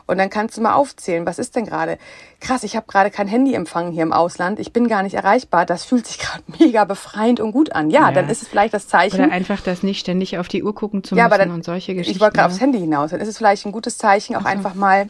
Und 0.09 0.17
dann 0.17 0.31
kannst 0.31 0.57
du 0.57 0.61
mal 0.61 0.73
aufzählen, 0.73 1.27
was 1.27 1.37
ist 1.37 1.55
denn 1.55 1.67
gerade? 1.67 1.99
Krass, 2.39 2.63
ich 2.63 2.75
habe 2.75 2.87
gerade 2.87 3.11
kein 3.11 3.27
Handyempfang 3.27 3.91
hier 3.91 4.01
im 4.01 4.11
Ausland, 4.11 4.59
ich 4.59 4.73
bin 4.73 4.87
gar 4.87 5.03
nicht 5.03 5.13
erreichbar, 5.13 5.67
das 5.67 5.85
fühlt 5.85 6.07
sich 6.07 6.17
gerade 6.19 6.43
mega 6.59 6.83
befreiend 6.83 7.39
und 7.39 7.51
gut 7.51 7.73
an. 7.73 7.91
Ja, 7.91 8.07
ja, 8.07 8.11
dann 8.11 8.27
ist 8.27 8.41
es 8.41 8.47
vielleicht 8.47 8.73
das 8.73 8.87
Zeichen. 8.87 9.23
Oder 9.23 9.31
einfach 9.31 9.61
das 9.61 9.83
nicht 9.83 9.99
ständig 9.99 10.39
auf 10.39 10.47
die 10.47 10.63
Uhr 10.63 10.73
gucken 10.73 11.03
zu 11.03 11.13
müssen 11.13 11.19
ja, 11.19 11.25
aber 11.25 11.37
dann, 11.37 11.51
und 11.51 11.63
solche 11.63 11.93
Geschichten. 11.93 12.15
Ich 12.15 12.21
wollte 12.21 12.37
gerade 12.37 12.49
aufs 12.49 12.59
Handy 12.59 12.79
hinaus, 12.79 13.11
dann 13.11 13.21
ist 13.21 13.27
es 13.27 13.37
vielleicht 13.37 13.67
ein 13.67 13.71
gutes 13.71 13.99
Zeichen, 13.99 14.35
auch 14.35 14.41
so. 14.41 14.47
einfach 14.47 14.73
mal 14.73 15.09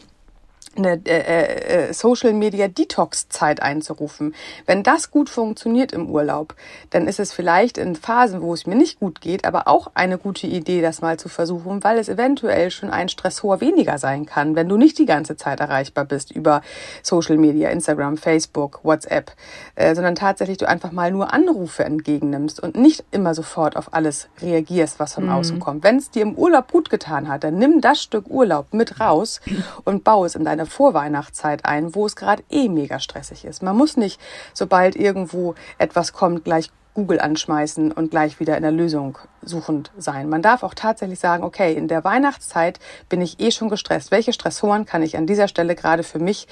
eine 0.76 1.00
äh, 1.04 1.88
äh, 1.88 1.92
Social 1.92 2.32
Media 2.32 2.68
Detox 2.68 3.28
Zeit 3.28 3.60
einzurufen. 3.60 4.34
Wenn 4.66 4.82
das 4.82 5.10
gut 5.10 5.28
funktioniert 5.28 5.92
im 5.92 6.08
Urlaub, 6.08 6.54
dann 6.90 7.08
ist 7.08 7.18
es 7.18 7.32
vielleicht 7.32 7.76
in 7.76 7.96
Phasen, 7.96 8.40
wo 8.40 8.54
es 8.54 8.66
mir 8.66 8.76
nicht 8.76 9.00
gut 9.00 9.20
geht, 9.20 9.44
aber 9.44 9.66
auch 9.66 9.90
eine 9.94 10.16
gute 10.16 10.46
Idee, 10.46 10.80
das 10.80 11.02
mal 11.02 11.18
zu 11.18 11.28
versuchen, 11.28 11.82
weil 11.82 11.98
es 11.98 12.08
eventuell 12.08 12.70
schon 12.70 12.90
ein 12.90 13.08
Stressor 13.08 13.60
weniger 13.60 13.98
sein 13.98 14.26
kann, 14.26 14.54
wenn 14.54 14.68
du 14.68 14.76
nicht 14.76 14.98
die 14.98 15.06
ganze 15.06 15.36
Zeit 15.36 15.58
erreichbar 15.58 16.04
bist 16.04 16.30
über 16.30 16.62
Social 17.02 17.36
Media, 17.36 17.70
Instagram, 17.70 18.16
Facebook, 18.16 18.80
WhatsApp, 18.84 19.32
äh, 19.74 19.94
sondern 19.96 20.14
tatsächlich 20.14 20.58
du 20.58 20.68
einfach 20.68 20.92
mal 20.92 21.10
nur 21.10 21.32
Anrufe 21.32 21.84
entgegennimmst 21.84 22.60
und 22.60 22.76
nicht 22.76 23.04
immer 23.10 23.34
sofort 23.34 23.76
auf 23.76 23.92
alles 23.92 24.28
reagierst, 24.40 25.00
was 25.00 25.14
von 25.14 25.24
mhm. 25.24 25.32
außen 25.32 25.60
kommt. 25.60 25.82
Wenn 25.82 25.96
es 25.96 26.10
dir 26.10 26.22
im 26.22 26.36
Urlaub 26.36 26.70
gut 26.70 26.90
getan 26.90 27.28
hat, 27.28 27.42
dann 27.42 27.58
nimm 27.58 27.80
das 27.80 28.00
Stück 28.00 28.28
Urlaub 28.28 28.72
mit 28.72 29.00
raus 29.00 29.40
und 29.84 30.04
baue 30.04 30.26
es 30.26 30.36
in 30.36 30.44
deine 30.44 30.59
Vorweihnachtszeit 30.66 31.64
ein, 31.64 31.94
wo 31.94 32.06
es 32.06 32.16
gerade 32.16 32.42
eh 32.50 32.68
mega 32.68 32.98
stressig 32.98 33.44
ist. 33.44 33.62
Man 33.62 33.76
muss 33.76 33.96
nicht, 33.96 34.20
sobald 34.54 34.96
irgendwo 34.96 35.54
etwas 35.78 36.12
kommt, 36.12 36.44
gleich 36.44 36.70
Google 36.94 37.20
anschmeißen 37.20 37.92
und 37.92 38.10
gleich 38.10 38.40
wieder 38.40 38.56
in 38.56 38.62
der 38.62 38.72
Lösung 38.72 39.16
suchend 39.42 39.90
sein. 39.96 40.28
Man 40.28 40.42
darf 40.42 40.62
auch 40.62 40.74
tatsächlich 40.74 41.20
sagen, 41.20 41.44
okay, 41.44 41.72
in 41.72 41.88
der 41.88 42.02
Weihnachtszeit 42.04 42.80
bin 43.08 43.20
ich 43.20 43.38
eh 43.40 43.52
schon 43.52 43.68
gestresst. 43.68 44.10
Welche 44.10 44.32
Stressoren 44.32 44.86
kann 44.86 45.02
ich 45.02 45.16
an 45.16 45.26
dieser 45.26 45.46
Stelle 45.46 45.76
gerade 45.76 46.02
für 46.02 46.18
mich 46.18 46.48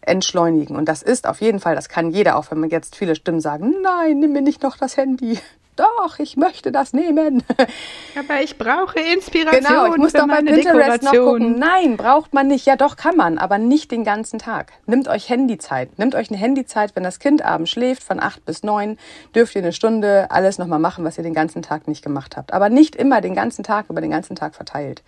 entschleunigen? 0.00 0.76
Und 0.76 0.86
das 0.88 1.02
ist 1.02 1.26
auf 1.28 1.40
jeden 1.40 1.60
Fall, 1.60 1.74
das 1.74 1.88
kann 1.88 2.10
jeder, 2.10 2.36
auch 2.36 2.50
wenn 2.50 2.58
man 2.58 2.70
jetzt 2.70 2.96
viele 2.96 3.14
Stimmen 3.14 3.40
sagen, 3.40 3.74
nein, 3.82 4.18
nimm 4.18 4.32
mir 4.32 4.42
nicht 4.42 4.62
noch 4.62 4.78
das 4.78 4.96
Handy 4.96 5.38
doch, 5.76 6.18
ich 6.18 6.36
möchte 6.36 6.70
das 6.70 6.92
nehmen. 6.92 7.42
Aber 8.18 8.42
ich 8.42 8.58
brauche 8.58 9.00
Inspiration. 9.00 9.64
Genau, 9.64 9.92
ich 9.92 9.96
muss 9.96 10.12
doch 10.12 10.26
bei 10.26 10.42
Pinterest 10.42 11.02
noch 11.02 11.12
gucken. 11.12 11.58
Nein, 11.58 11.96
braucht 11.96 12.34
man 12.34 12.48
nicht. 12.48 12.66
Ja, 12.66 12.76
doch 12.76 12.96
kann 12.96 13.16
man, 13.16 13.38
aber 13.38 13.58
nicht 13.58 13.90
den 13.90 14.04
ganzen 14.04 14.38
Tag. 14.38 14.72
Nimmt 14.86 15.08
euch 15.08 15.28
Handyzeit. 15.28 15.98
Nimmt 15.98 16.14
euch 16.14 16.30
eine 16.30 16.38
Handyzeit, 16.38 16.94
wenn 16.94 17.02
das 17.02 17.18
Kind 17.18 17.42
abends 17.42 17.70
schläft, 17.70 18.02
von 18.02 18.20
acht 18.20 18.44
bis 18.44 18.62
neun, 18.62 18.98
dürft 19.34 19.54
ihr 19.54 19.62
eine 19.62 19.72
Stunde 19.72 20.30
alles 20.30 20.58
nochmal 20.58 20.78
machen, 20.78 21.04
was 21.04 21.16
ihr 21.18 21.24
den 21.24 21.34
ganzen 21.34 21.62
Tag 21.62 21.88
nicht 21.88 22.02
gemacht 22.02 22.36
habt. 22.36 22.52
Aber 22.52 22.68
nicht 22.68 22.94
immer 22.94 23.20
den 23.20 23.34
ganzen 23.34 23.64
Tag, 23.64 23.86
über 23.88 24.00
den 24.00 24.10
ganzen 24.10 24.36
Tag 24.36 24.54
verteilt. 24.54 25.02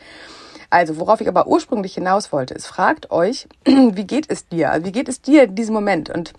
Also, 0.70 0.98
worauf 0.98 1.20
ich 1.20 1.28
aber 1.28 1.46
ursprünglich 1.46 1.94
hinaus 1.94 2.32
wollte, 2.32 2.54
ist, 2.54 2.66
fragt 2.66 3.10
euch, 3.10 3.46
wie 3.64 4.06
geht 4.06 4.30
es 4.30 4.48
dir? 4.48 4.72
Also, 4.72 4.86
wie 4.86 4.92
geht 4.92 5.08
es 5.08 5.20
dir 5.20 5.44
in 5.44 5.54
diesem 5.54 5.74
Moment? 5.74 6.10
Und 6.10 6.32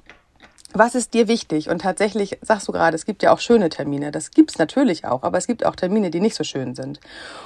was 0.77 0.95
ist 0.95 1.13
dir 1.13 1.27
wichtig? 1.27 1.69
Und 1.69 1.81
tatsächlich 1.81 2.37
sagst 2.41 2.67
du 2.67 2.71
gerade, 2.71 2.95
es 2.95 3.05
gibt 3.05 3.23
ja 3.23 3.31
auch 3.31 3.39
schöne 3.39 3.69
Termine. 3.69 4.11
Das 4.11 4.31
gibt's 4.31 4.57
natürlich 4.57 5.05
auch, 5.05 5.23
aber 5.23 5.37
es 5.37 5.47
gibt 5.47 5.65
auch 5.65 5.75
Termine, 5.75 6.09
die 6.11 6.19
nicht 6.19 6.35
so 6.35 6.43
schön 6.43 6.75
sind. 6.75 6.99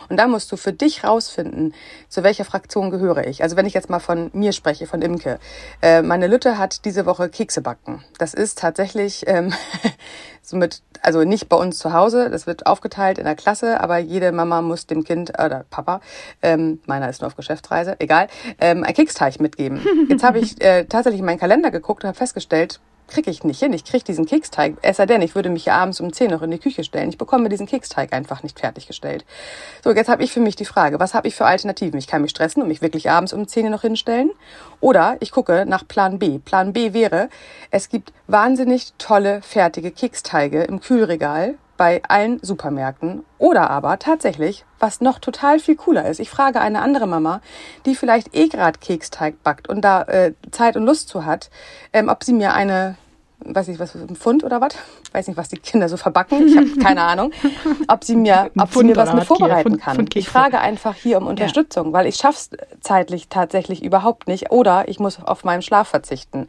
Und 0.09 0.17
da 0.17 0.27
musst 0.27 0.51
du 0.51 0.57
für 0.57 0.73
dich 0.73 1.03
rausfinden, 1.03 1.73
zu 2.07 2.23
welcher 2.23 2.45
Fraktion 2.45 2.91
gehöre 2.91 3.27
ich. 3.27 3.43
Also 3.43 3.55
wenn 3.55 3.65
ich 3.65 3.73
jetzt 3.73 3.89
mal 3.89 3.99
von 3.99 4.29
mir 4.33 4.51
spreche, 4.51 4.87
von 4.87 5.01
Imke. 5.01 5.39
Äh, 5.81 6.01
meine 6.01 6.27
Lütte 6.27 6.57
hat 6.57 6.85
diese 6.85 7.05
Woche 7.05 7.29
Kekse 7.29 7.61
backen. 7.61 8.03
Das 8.17 8.33
ist 8.33 8.59
tatsächlich 8.59 9.23
ähm, 9.27 9.53
somit, 10.41 10.81
also 11.01 11.23
nicht 11.23 11.49
bei 11.49 11.57
uns 11.57 11.77
zu 11.77 11.93
Hause. 11.93 12.29
Das 12.29 12.47
wird 12.47 12.65
aufgeteilt 12.65 13.17
in 13.17 13.25
der 13.25 13.35
Klasse, 13.35 13.79
aber 13.79 13.99
jede 13.99 14.31
Mama 14.31 14.61
muss 14.61 14.87
dem 14.87 15.03
Kind 15.03 15.37
äh, 15.37 15.45
oder 15.45 15.65
Papa, 15.69 16.01
ähm, 16.41 16.79
meiner 16.85 17.09
ist 17.09 17.21
nur 17.21 17.27
auf 17.27 17.35
Geschäftsreise, 17.35 17.95
egal, 17.99 18.27
ähm, 18.59 18.83
ein 18.83 18.93
Keksteig 18.93 19.39
mitgeben. 19.39 19.81
Jetzt 20.09 20.23
habe 20.23 20.39
ich 20.39 20.61
äh, 20.61 20.85
tatsächlich 20.85 21.19
in 21.19 21.25
meinen 21.25 21.39
Kalender 21.39 21.71
geguckt 21.71 22.03
und 22.03 22.07
habe 22.07 22.17
festgestellt, 22.17 22.79
kriege 23.09 23.29
ich 23.29 23.43
nicht 23.43 23.59
hin. 23.59 23.73
Ich 23.73 23.83
kriege 23.83 24.03
diesen 24.03 24.25
Keksteig. 24.25 24.77
Es 24.81 24.97
sei 24.97 25.05
denn, 25.05 25.21
ich 25.21 25.35
würde 25.35 25.49
mich 25.49 25.71
abends 25.71 25.99
um 25.99 26.13
10 26.13 26.31
noch 26.31 26.41
in 26.41 26.51
die 26.51 26.59
Küche 26.59 26.83
stellen. 26.83 27.09
Ich 27.09 27.17
bekomme 27.17 27.49
diesen 27.49 27.67
Keksteig 27.67 28.13
einfach 28.13 28.43
nicht 28.43 28.59
fertiggestellt. 28.59 29.25
So, 29.83 29.91
jetzt 29.91 30.09
habe 30.09 30.23
ich 30.23 30.31
für 30.31 30.39
mich 30.39 30.55
die 30.55 30.65
Frage, 30.65 30.99
was 30.99 31.13
habe 31.13 31.27
ich 31.27 31.35
für 31.35 31.45
Alternativen? 31.45 31.99
Ich 31.99 32.07
kann 32.07 32.21
mich 32.21 32.31
stressen 32.31 32.61
und 32.61 32.67
mich 32.67 32.81
wirklich 32.81 33.09
abends 33.09 33.33
um 33.33 33.47
10 33.47 33.69
noch 33.69 33.81
hinstellen. 33.81 34.31
Oder 34.79 35.17
ich 35.19 35.31
gucke 35.31 35.65
nach 35.67 35.87
Plan 35.87 36.19
B. 36.19 36.39
Plan 36.39 36.73
B 36.73 36.93
wäre, 36.93 37.29
es 37.71 37.89
gibt 37.89 38.13
wahnsinnig 38.27 38.93
tolle, 38.97 39.41
fertige 39.41 39.91
Keksteige 39.91 40.63
im 40.63 40.79
Kühlregal 40.79 41.55
bei 41.79 42.01
allen 42.07 42.39
Supermärkten. 42.41 43.23
Oder 43.37 43.69
aber 43.69 43.99
tatsächlich, 43.99 44.65
was 44.79 44.99
noch 44.99 45.17
total 45.17 45.59
viel 45.59 45.77
cooler 45.77 46.07
ist, 46.07 46.19
ich 46.19 46.29
frage 46.29 46.59
eine 46.59 46.81
andere 46.81 47.07
Mama, 47.07 47.41
die 47.85 47.95
vielleicht 47.95 48.35
eh 48.35 48.49
grad 48.49 48.81
Keksteig 48.81 49.41
backt 49.43 49.69
und 49.69 49.81
da 49.81 50.03
äh, 50.03 50.33
Zeit 50.51 50.75
und 50.75 50.85
Lust 50.85 51.07
zu 51.07 51.25
hat, 51.25 51.49
ähm, 51.93 52.09
ob 52.09 52.25
sie 52.25 52.33
mir 52.33 52.53
eine 52.53 52.97
weiß 53.41 53.67
nicht, 53.67 53.79
was, 53.79 53.95
ein 53.95 54.15
Pfund 54.15 54.43
oder 54.43 54.61
was? 54.61 54.75
Weiß 55.11 55.27
nicht, 55.27 55.37
was 55.37 55.49
die 55.49 55.57
Kinder 55.57 55.87
so 55.89 55.97
verbacken. 55.97 56.47
Ich 56.47 56.57
habe 56.57 56.67
keine 56.83 57.03
Ahnung. 57.03 57.31
Ob 57.87 58.03
sie 58.03 58.15
mir, 58.15 58.51
ob 58.57 58.73
sie 58.73 58.83
mir 58.83 58.95
was 58.95 59.13
mit 59.13 59.23
vorbereiten 59.23 59.69
Pfund, 59.69 59.81
kann. 59.81 59.95
Pfund 59.95 60.15
ich 60.15 60.27
frage 60.27 60.59
einfach 60.59 60.95
hier 60.95 61.17
um 61.17 61.27
Unterstützung, 61.27 61.87
ja. 61.87 61.93
weil 61.93 62.07
ich 62.07 62.15
schaff's 62.15 62.49
zeitlich 62.81 63.29
tatsächlich 63.29 63.83
überhaupt 63.83 64.27
nicht 64.27 64.51
oder 64.51 64.87
ich 64.87 64.99
muss 64.99 65.23
auf 65.23 65.43
meinen 65.43 65.61
Schlaf 65.61 65.87
verzichten. 65.87 66.47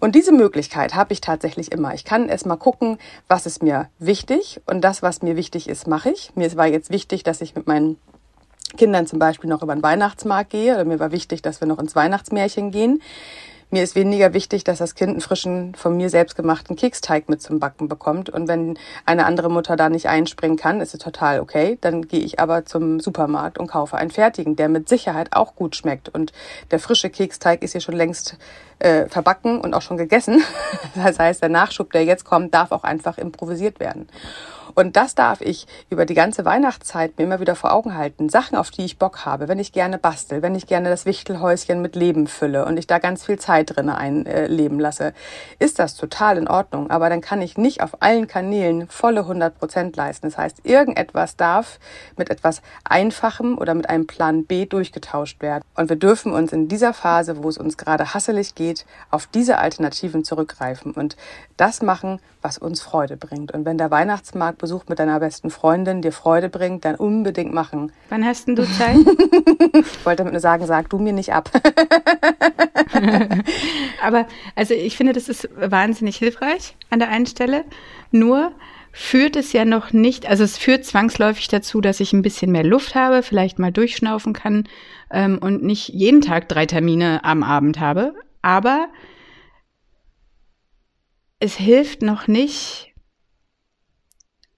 Und 0.00 0.14
diese 0.14 0.32
Möglichkeit 0.32 0.94
habe 0.94 1.12
ich 1.12 1.20
tatsächlich 1.20 1.70
immer. 1.70 1.94
Ich 1.94 2.04
kann 2.04 2.28
erst 2.28 2.46
mal 2.46 2.56
gucken, 2.56 2.98
was 3.28 3.46
ist 3.46 3.62
mir 3.62 3.88
wichtig 3.98 4.60
und 4.66 4.80
das, 4.82 5.02
was 5.02 5.22
mir 5.22 5.36
wichtig 5.36 5.68
ist, 5.68 5.86
mache 5.86 6.10
ich. 6.10 6.32
Mir 6.34 6.54
war 6.56 6.66
jetzt 6.66 6.90
wichtig, 6.90 7.22
dass 7.22 7.40
ich 7.40 7.54
mit 7.54 7.66
meinen 7.66 7.98
Kindern 8.76 9.06
zum 9.06 9.18
Beispiel 9.18 9.50
noch 9.50 9.62
über 9.62 9.74
den 9.74 9.82
Weihnachtsmarkt 9.82 10.50
gehe 10.50 10.74
oder 10.74 10.84
mir 10.84 10.98
war 10.98 11.12
wichtig, 11.12 11.42
dass 11.42 11.60
wir 11.60 11.68
noch 11.68 11.78
ins 11.78 11.94
Weihnachtsmärchen 11.94 12.70
gehen. 12.70 13.02
Mir 13.72 13.82
ist 13.82 13.94
weniger 13.94 14.34
wichtig, 14.34 14.64
dass 14.64 14.76
das 14.76 14.94
Kind 14.94 15.12
einen 15.12 15.22
frischen, 15.22 15.74
von 15.74 15.96
mir 15.96 16.10
selbst 16.10 16.36
gemachten 16.36 16.76
Keksteig 16.76 17.30
mit 17.30 17.40
zum 17.40 17.58
Backen 17.58 17.88
bekommt. 17.88 18.28
Und 18.28 18.46
wenn 18.46 18.78
eine 19.06 19.24
andere 19.24 19.50
Mutter 19.50 19.76
da 19.76 19.88
nicht 19.88 20.10
einspringen 20.10 20.58
kann, 20.58 20.82
ist 20.82 20.92
es 20.92 21.00
total 21.00 21.40
okay. 21.40 21.78
Dann 21.80 22.06
gehe 22.06 22.20
ich 22.20 22.38
aber 22.38 22.66
zum 22.66 23.00
Supermarkt 23.00 23.56
und 23.56 23.68
kaufe 23.68 23.96
einen 23.96 24.10
fertigen, 24.10 24.56
der 24.56 24.68
mit 24.68 24.90
Sicherheit 24.90 25.28
auch 25.32 25.56
gut 25.56 25.74
schmeckt. 25.74 26.10
Und 26.10 26.34
der 26.70 26.80
frische 26.80 27.08
Keksteig 27.08 27.62
ist 27.62 27.72
hier 27.72 27.80
schon 27.80 27.96
längst 27.96 28.36
äh, 28.78 29.06
verbacken 29.08 29.58
und 29.58 29.72
auch 29.72 29.82
schon 29.82 29.96
gegessen. 29.96 30.44
Das 30.94 31.18
heißt, 31.18 31.40
der 31.40 31.48
Nachschub, 31.48 31.92
der 31.92 32.04
jetzt 32.04 32.24
kommt, 32.24 32.52
darf 32.52 32.72
auch 32.72 32.84
einfach 32.84 33.16
improvisiert 33.16 33.80
werden. 33.80 34.08
Und 34.74 34.96
das 34.96 35.14
darf 35.14 35.40
ich 35.40 35.66
über 35.90 36.06
die 36.06 36.14
ganze 36.14 36.44
Weihnachtszeit 36.44 37.18
mir 37.18 37.24
immer 37.24 37.40
wieder 37.40 37.54
vor 37.54 37.72
Augen 37.72 37.94
halten. 37.94 38.28
Sachen, 38.28 38.56
auf 38.56 38.70
die 38.70 38.84
ich 38.84 38.98
Bock 38.98 39.24
habe, 39.24 39.48
wenn 39.48 39.58
ich 39.58 39.72
gerne 39.72 39.98
bastel, 39.98 40.42
wenn 40.42 40.54
ich 40.54 40.66
gerne 40.66 40.88
das 40.88 41.06
Wichtelhäuschen 41.06 41.82
mit 41.82 41.96
Leben 41.96 42.26
fülle 42.26 42.64
und 42.64 42.78
ich 42.78 42.86
da 42.86 42.98
ganz 42.98 43.24
viel 43.24 43.38
Zeit 43.38 43.76
drin 43.76 43.88
einleben 43.88 44.80
lasse, 44.80 45.12
ist 45.58 45.78
das 45.78 45.96
total 45.96 46.38
in 46.38 46.48
Ordnung. 46.48 46.90
Aber 46.90 47.08
dann 47.08 47.20
kann 47.20 47.42
ich 47.42 47.56
nicht 47.58 47.82
auf 47.82 48.02
allen 48.02 48.26
Kanälen 48.26 48.88
volle 48.88 49.20
100 49.20 49.58
Prozent 49.58 49.96
leisten. 49.96 50.28
Das 50.28 50.38
heißt, 50.38 50.64
irgendetwas 50.64 51.36
darf 51.36 51.78
mit 52.16 52.30
etwas 52.30 52.62
Einfachem 52.84 53.58
oder 53.58 53.74
mit 53.74 53.88
einem 53.88 54.06
Plan 54.06 54.44
B 54.44 54.66
durchgetauscht 54.66 55.42
werden. 55.42 55.62
Und 55.74 55.88
wir 55.88 55.96
dürfen 55.96 56.32
uns 56.32 56.52
in 56.52 56.68
dieser 56.68 56.94
Phase, 56.94 57.42
wo 57.42 57.48
es 57.48 57.58
uns 57.58 57.76
gerade 57.76 58.14
hasselig 58.14 58.54
geht, 58.54 58.86
auf 59.10 59.26
diese 59.26 59.58
Alternativen 59.58 60.24
zurückgreifen 60.24 60.92
und 60.92 61.16
das 61.56 61.82
machen, 61.82 62.20
was 62.40 62.58
uns 62.58 62.82
Freude 62.82 63.16
bringt. 63.16 63.52
Und 63.52 63.64
wenn 63.64 63.78
der 63.78 63.90
Weihnachtsmarktbesuch 64.62 64.88
mit 64.88 64.98
deiner 64.98 65.20
besten 65.20 65.50
Freundin 65.50 66.02
dir 66.02 66.12
Freude 66.12 66.48
bringt, 66.48 66.84
dann 66.84 66.94
unbedingt 66.94 67.52
machen. 67.52 67.92
Wann 68.08 68.24
hast 68.24 68.48
denn 68.48 68.56
du 68.56 68.64
Zeit? 68.78 68.96
ich 68.96 70.06
wollte 70.06 70.18
damit 70.18 70.32
nur 70.32 70.40
sagen, 70.40 70.66
sag 70.66 70.88
du 70.90 70.98
mir 70.98 71.12
nicht 71.12 71.32
ab. 71.32 71.50
Aber 74.02 74.26
also 74.54 74.74
ich 74.74 74.96
finde, 74.96 75.12
das 75.12 75.28
ist 75.28 75.48
wahnsinnig 75.56 76.16
hilfreich 76.16 76.76
an 76.90 77.00
der 77.00 77.08
einen 77.08 77.26
Stelle. 77.26 77.64
Nur 78.10 78.52
führt 78.92 79.36
es 79.36 79.52
ja 79.52 79.64
noch 79.64 79.92
nicht, 79.92 80.26
also 80.26 80.44
es 80.44 80.58
führt 80.58 80.84
zwangsläufig 80.84 81.48
dazu, 81.48 81.80
dass 81.80 82.00
ich 82.00 82.12
ein 82.12 82.22
bisschen 82.22 82.52
mehr 82.52 82.64
Luft 82.64 82.94
habe, 82.94 83.22
vielleicht 83.22 83.58
mal 83.58 83.72
durchschnaufen 83.72 84.34
kann 84.34 84.64
ähm, 85.10 85.38
und 85.38 85.62
nicht 85.62 85.88
jeden 85.88 86.20
Tag 86.20 86.48
drei 86.48 86.66
Termine 86.66 87.24
am 87.24 87.42
Abend 87.42 87.80
habe. 87.80 88.14
Aber 88.42 88.88
es 91.40 91.56
hilft 91.56 92.02
noch 92.02 92.28
nicht. 92.28 92.91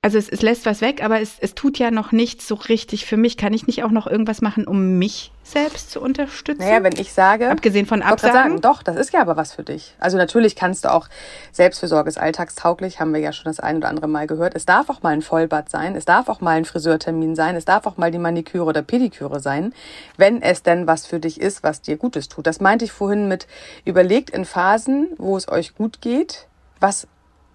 Also 0.04 0.18
es, 0.18 0.28
es 0.28 0.42
lässt 0.42 0.66
was 0.66 0.82
weg, 0.82 1.02
aber 1.02 1.23
es, 1.23 1.37
es 1.40 1.54
tut 1.54 1.78
ja 1.78 1.90
noch 1.90 2.12
nichts 2.12 2.46
so 2.46 2.56
richtig 2.56 3.06
für 3.06 3.16
mich. 3.16 3.38
Kann 3.38 3.54
ich 3.54 3.66
nicht 3.66 3.84
auch 3.84 3.90
noch 3.90 4.06
irgendwas 4.06 4.42
machen, 4.42 4.66
um 4.66 4.99
mich 4.99 5.32
selbst 5.44 5.90
zu 5.90 5.99
unterstützen? 5.99 6.61
Naja, 6.61 6.82
wenn 6.82 6.92
ich 6.99 7.14
sage, 7.14 7.49
abgesehen 7.49 7.87
von 7.87 8.02
Absagen. 8.02 8.34
Sagen, 8.34 8.61
doch, 8.61 8.82
das 8.82 8.96
ist 8.96 9.14
ja 9.14 9.23
aber 9.23 9.38
was 9.38 9.54
für 9.54 9.62
dich. 9.62 9.94
Also 9.99 10.18
natürlich 10.18 10.56
kannst 10.56 10.84
du 10.84 10.92
auch 10.92 11.08
Selbstfürsorge 11.52 12.11
ist 12.11 12.18
alltagstauglich, 12.18 13.00
haben 13.00 13.14
wir 13.14 13.20
ja 13.20 13.32
schon 13.32 13.46
das 13.46 13.61
ein 13.61 13.78
oder 13.78 13.88
andere 13.88 14.06
Mal 14.06 14.26
gehört. 14.26 14.54
Es 14.54 14.66
darf 14.66 14.90
auch 14.90 15.02
mal 15.02 15.14
ein 15.14 15.23
Vollbad 15.23 15.70
sein, 15.70 15.96
es 15.96 16.04
darf 16.04 16.28
auch 16.28 16.42
mal 16.42 16.58
ein 16.58 16.66
Friseurtermin 16.66 17.34
sein, 17.34 17.56
es 17.56 17.64
darf 17.64 17.87
auch 17.87 17.96
mal 17.96 18.11
die 18.11 18.18
Maniküre 18.18 18.66
oder 18.66 18.82
Pediküre 18.82 19.40
sein, 19.40 19.73
wenn 20.18 20.42
es 20.42 20.62
denn 20.62 20.87
was 20.87 21.06
für 21.06 21.18
dich 21.18 21.40
ist, 21.40 21.62
was 21.62 21.80
dir 21.80 21.96
Gutes 21.96 22.28
tut. 22.28 22.46
Das 22.46 22.61
meinte 22.61 22.84
ich 22.84 22.92
vorhin 22.92 23.26
mit 23.26 23.46
überlegt 23.87 24.28
in 24.28 24.44
Phasen, 24.44 25.14
wo 25.16 25.34
es 25.38 25.49
euch 25.49 25.75
gut 25.75 26.02
geht, 26.02 26.46
was 26.78 27.06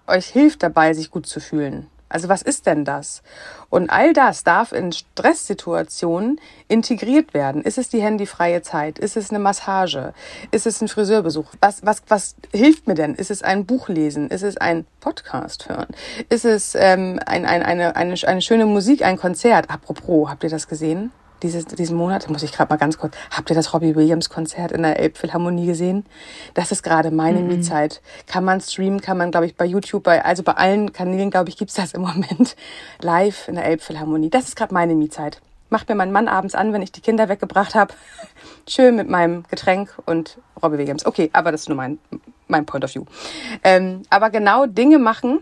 euch 0.08 0.26
hilft 0.26 0.64
dabei, 0.64 0.94
sich 0.94 1.12
gut 1.12 1.26
zu 1.26 1.38
fühlen. 1.38 1.86
Also 2.10 2.28
was 2.28 2.42
ist 2.42 2.66
denn 2.66 2.84
das? 2.84 3.22
Und 3.70 3.88
all 3.88 4.12
das 4.12 4.44
darf 4.44 4.72
in 4.72 4.92
Stresssituationen 4.92 6.40
integriert 6.68 7.32
werden. 7.34 7.62
Ist 7.62 7.78
es 7.78 7.88
die 7.88 8.02
handyfreie 8.02 8.62
Zeit? 8.62 8.98
Ist 8.98 9.16
es 9.16 9.30
eine 9.30 9.38
Massage? 9.38 10.12
Ist 10.50 10.66
es 10.66 10.82
ein 10.82 10.88
Friseurbesuch? 10.88 11.46
Was, 11.60 11.86
was, 11.86 12.02
was 12.08 12.34
hilft 12.52 12.88
mir 12.88 12.94
denn? 12.94 13.14
Ist 13.14 13.30
es 13.30 13.42
ein 13.42 13.64
Buch 13.64 13.88
lesen? 13.88 14.28
Ist 14.28 14.42
es 14.42 14.56
ein 14.56 14.86
Podcast 15.00 15.68
hören? 15.68 15.86
Ist 16.28 16.44
es 16.44 16.74
ähm, 16.74 17.20
ein, 17.24 17.46
ein, 17.46 17.62
eine, 17.62 17.96
eine, 17.96 18.14
eine 18.26 18.42
schöne 18.42 18.66
Musik, 18.66 19.02
ein 19.02 19.16
Konzert? 19.16 19.70
Apropos, 19.70 20.28
habt 20.28 20.42
ihr 20.42 20.50
das 20.50 20.66
gesehen? 20.66 21.12
Dieses, 21.42 21.64
diesen 21.66 21.96
Monat, 21.96 22.28
muss 22.28 22.42
ich 22.42 22.52
gerade 22.52 22.72
mal 22.72 22.76
ganz 22.76 22.98
kurz, 22.98 23.14
habt 23.30 23.50
ihr 23.50 23.56
das 23.56 23.72
Robbie 23.72 23.94
Williams 23.96 24.28
Konzert 24.30 24.72
in 24.72 24.82
der 24.82 24.98
Elbphilharmonie 24.98 25.66
gesehen? 25.66 26.04
Das 26.54 26.72
ist 26.72 26.82
gerade 26.82 27.10
meine 27.10 27.40
mhm. 27.40 27.48
Mietzeit. 27.48 28.00
Kann 28.26 28.44
man 28.44 28.60
streamen, 28.60 29.00
kann 29.00 29.18
man, 29.18 29.30
glaube 29.30 29.46
ich, 29.46 29.56
bei 29.56 29.64
YouTube, 29.64 30.02
bei, 30.02 30.24
also 30.24 30.42
bei 30.42 30.52
allen 30.52 30.92
Kanälen, 30.92 31.30
glaube 31.30 31.48
ich, 31.48 31.56
gibt's 31.56 31.74
das 31.74 31.92
im 31.92 32.02
Moment 32.02 32.56
live 33.00 33.48
in 33.48 33.54
der 33.54 33.64
Elbphilharmonie. 33.64 34.30
Das 34.30 34.48
ist 34.48 34.56
gerade 34.56 34.74
meine 34.74 34.94
Mietzeit. 34.94 35.40
Macht 35.68 35.88
mir 35.88 35.94
mein 35.94 36.10
Mann 36.10 36.26
abends 36.26 36.56
an, 36.56 36.72
wenn 36.72 36.82
ich 36.82 36.90
die 36.90 37.00
Kinder 37.00 37.28
weggebracht 37.28 37.74
habe. 37.74 37.94
Schön 38.68 38.96
mit 38.96 39.08
meinem 39.08 39.44
Getränk 39.48 39.94
und 40.04 40.38
Robbie 40.62 40.78
Williams. 40.78 41.06
Okay, 41.06 41.30
aber 41.32 41.52
das 41.52 41.62
ist 41.62 41.68
nur 41.68 41.76
mein, 41.76 41.98
mein 42.48 42.66
Point 42.66 42.84
of 42.84 42.94
View. 42.94 43.04
Ähm, 43.62 44.02
aber 44.10 44.30
genau 44.30 44.66
Dinge 44.66 44.98
machen, 44.98 45.40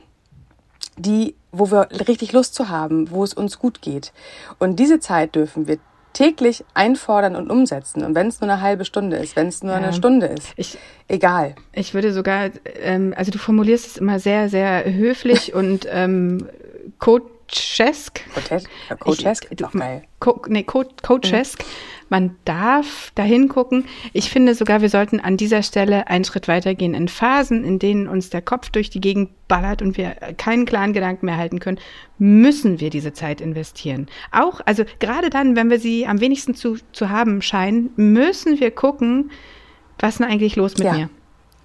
die, 0.96 1.34
wo 1.52 1.70
wir 1.70 1.88
richtig 2.08 2.32
Lust 2.32 2.54
zu 2.54 2.68
haben, 2.68 3.10
wo 3.10 3.24
es 3.24 3.34
uns 3.34 3.58
gut 3.58 3.82
geht. 3.82 4.12
Und 4.58 4.78
diese 4.78 5.00
Zeit 5.00 5.34
dürfen 5.34 5.66
wir 5.66 5.78
täglich 6.12 6.64
einfordern 6.74 7.36
und 7.36 7.50
umsetzen. 7.50 8.04
Und 8.04 8.14
wenn 8.14 8.26
es 8.26 8.40
nur 8.40 8.50
eine 8.50 8.60
halbe 8.60 8.84
Stunde 8.84 9.16
ist, 9.16 9.36
wenn 9.36 9.46
es 9.46 9.62
nur 9.62 9.72
ja. 9.72 9.78
eine 9.78 9.92
Stunde 9.92 10.26
ist, 10.26 10.52
ich, 10.56 10.78
egal. 11.06 11.54
Ich 11.72 11.94
würde 11.94 12.12
sogar, 12.12 12.50
ähm, 12.80 13.14
also 13.16 13.30
du 13.30 13.38
formulierst 13.38 13.86
es 13.86 13.96
immer 13.98 14.18
sehr, 14.18 14.48
sehr 14.48 14.84
höflich 14.92 15.54
und 15.54 15.86
ähm, 15.90 16.48
coachesk. 17.48 18.20
Coachesk? 19.00 19.48
Doch 19.56 19.72
geil. 19.72 20.02
Co 20.20 20.42
nee, 20.48 20.62
Co 20.62 20.84
coachesk. 21.02 21.64
Man 22.10 22.36
darf 22.44 23.12
dahin 23.14 23.48
gucken. 23.48 23.84
Ich 24.12 24.30
finde 24.30 24.54
sogar, 24.54 24.80
wir 24.80 24.88
sollten 24.88 25.20
an 25.20 25.36
dieser 25.36 25.62
Stelle 25.62 26.08
einen 26.08 26.24
Schritt 26.24 26.48
weitergehen. 26.48 26.94
In 26.94 27.08
Phasen, 27.08 27.64
in 27.64 27.78
denen 27.78 28.08
uns 28.08 28.30
der 28.30 28.40
Kopf 28.40 28.70
durch 28.70 28.88
die 28.88 29.00
Gegend 29.00 29.30
ballert 29.46 29.82
und 29.82 29.96
wir 29.96 30.10
keinen 30.36 30.64
klaren 30.64 30.92
Gedanken 30.92 31.26
mehr 31.26 31.36
halten 31.36 31.60
können, 31.60 31.78
müssen 32.18 32.80
wir 32.80 32.90
diese 32.90 33.12
Zeit 33.12 33.40
investieren. 33.40 34.06
Auch, 34.32 34.60
also 34.64 34.84
gerade 35.00 35.28
dann, 35.28 35.54
wenn 35.56 35.70
wir 35.70 35.78
sie 35.78 36.06
am 36.06 36.20
wenigsten 36.20 36.54
zu, 36.54 36.76
zu 36.92 37.10
haben 37.10 37.42
scheinen, 37.42 37.90
müssen 37.96 38.58
wir 38.58 38.70
gucken, 38.70 39.30
was 39.98 40.14
ist 40.14 40.20
denn 40.20 40.28
eigentlich 40.28 40.56
los 40.56 40.78
mit 40.78 40.86
ja. 40.86 40.92
mir? 40.92 41.10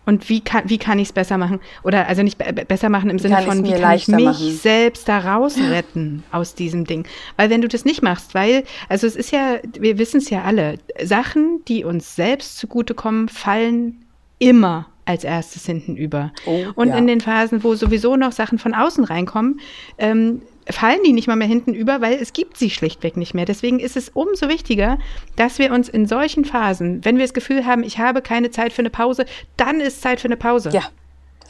Und 0.05 0.29
wie 0.29 0.41
kann, 0.41 0.69
wie 0.69 0.77
kann 0.77 0.99
ich 0.99 1.09
es 1.09 1.13
besser 1.13 1.37
machen? 1.37 1.59
Oder 1.83 2.07
also 2.07 2.23
nicht 2.23 2.37
be 2.37 2.65
besser 2.65 2.89
machen 2.89 3.09
im 3.09 3.19
Sinne 3.19 3.41
von, 3.43 3.63
wie 3.63 3.71
kann 3.71 3.95
ich 3.95 4.07
mich 4.07 4.25
machen? 4.25 4.51
selbst 4.51 5.07
da 5.07 5.19
rausretten 5.19 6.23
aus 6.31 6.55
diesem 6.55 6.85
Ding? 6.85 7.07
Weil 7.37 7.49
wenn 7.49 7.61
du 7.61 7.67
das 7.67 7.85
nicht 7.85 8.03
machst, 8.03 8.35
weil, 8.35 8.63
also 8.89 9.07
es 9.07 9.15
ist 9.15 9.31
ja, 9.31 9.59
wir 9.79 9.97
wissen 9.97 10.17
es 10.17 10.29
ja 10.29 10.43
alle, 10.43 10.77
Sachen, 11.01 11.61
die 11.67 11.85
uns 11.85 12.15
selbst 12.15 12.57
zugutekommen, 12.57 13.29
fallen 13.29 14.05
immer 14.39 14.87
als 15.05 15.23
erstes 15.23 15.65
hinten 15.65 15.95
über. 15.95 16.31
Oh, 16.45 16.65
und 16.75 16.89
ja. 16.89 16.97
in 16.97 17.07
den 17.07 17.21
Phasen, 17.21 17.63
wo 17.63 17.75
sowieso 17.75 18.15
noch 18.15 18.31
Sachen 18.31 18.57
von 18.57 18.73
außen 18.73 19.03
reinkommen, 19.03 19.59
ähm, 19.97 20.41
fallen 20.69 20.99
die 21.05 21.13
nicht 21.13 21.27
mal 21.27 21.35
mehr 21.35 21.47
hinten 21.47 21.73
über, 21.73 22.01
weil 22.01 22.13
es 22.13 22.33
gibt 22.33 22.57
sie 22.57 22.69
schlichtweg 22.69 23.17
nicht 23.17 23.33
mehr. 23.33 23.45
Deswegen 23.45 23.79
ist 23.79 23.97
es 23.97 24.09
umso 24.09 24.49
wichtiger, 24.49 24.97
dass 25.35 25.59
wir 25.59 25.71
uns 25.71 25.89
in 25.89 26.07
solchen 26.07 26.45
Phasen, 26.45 27.03
wenn 27.03 27.17
wir 27.17 27.23
das 27.23 27.33
Gefühl 27.33 27.65
haben, 27.65 27.83
ich 27.83 27.99
habe 27.99 28.21
keine 28.21 28.51
Zeit 28.51 28.73
für 28.73 28.81
eine 28.81 28.89
Pause, 28.89 29.25
dann 29.57 29.79
ist 29.79 30.01
Zeit 30.01 30.19
für 30.19 30.27
eine 30.27 30.37
Pause. 30.37 30.69
Ja. 30.71 30.83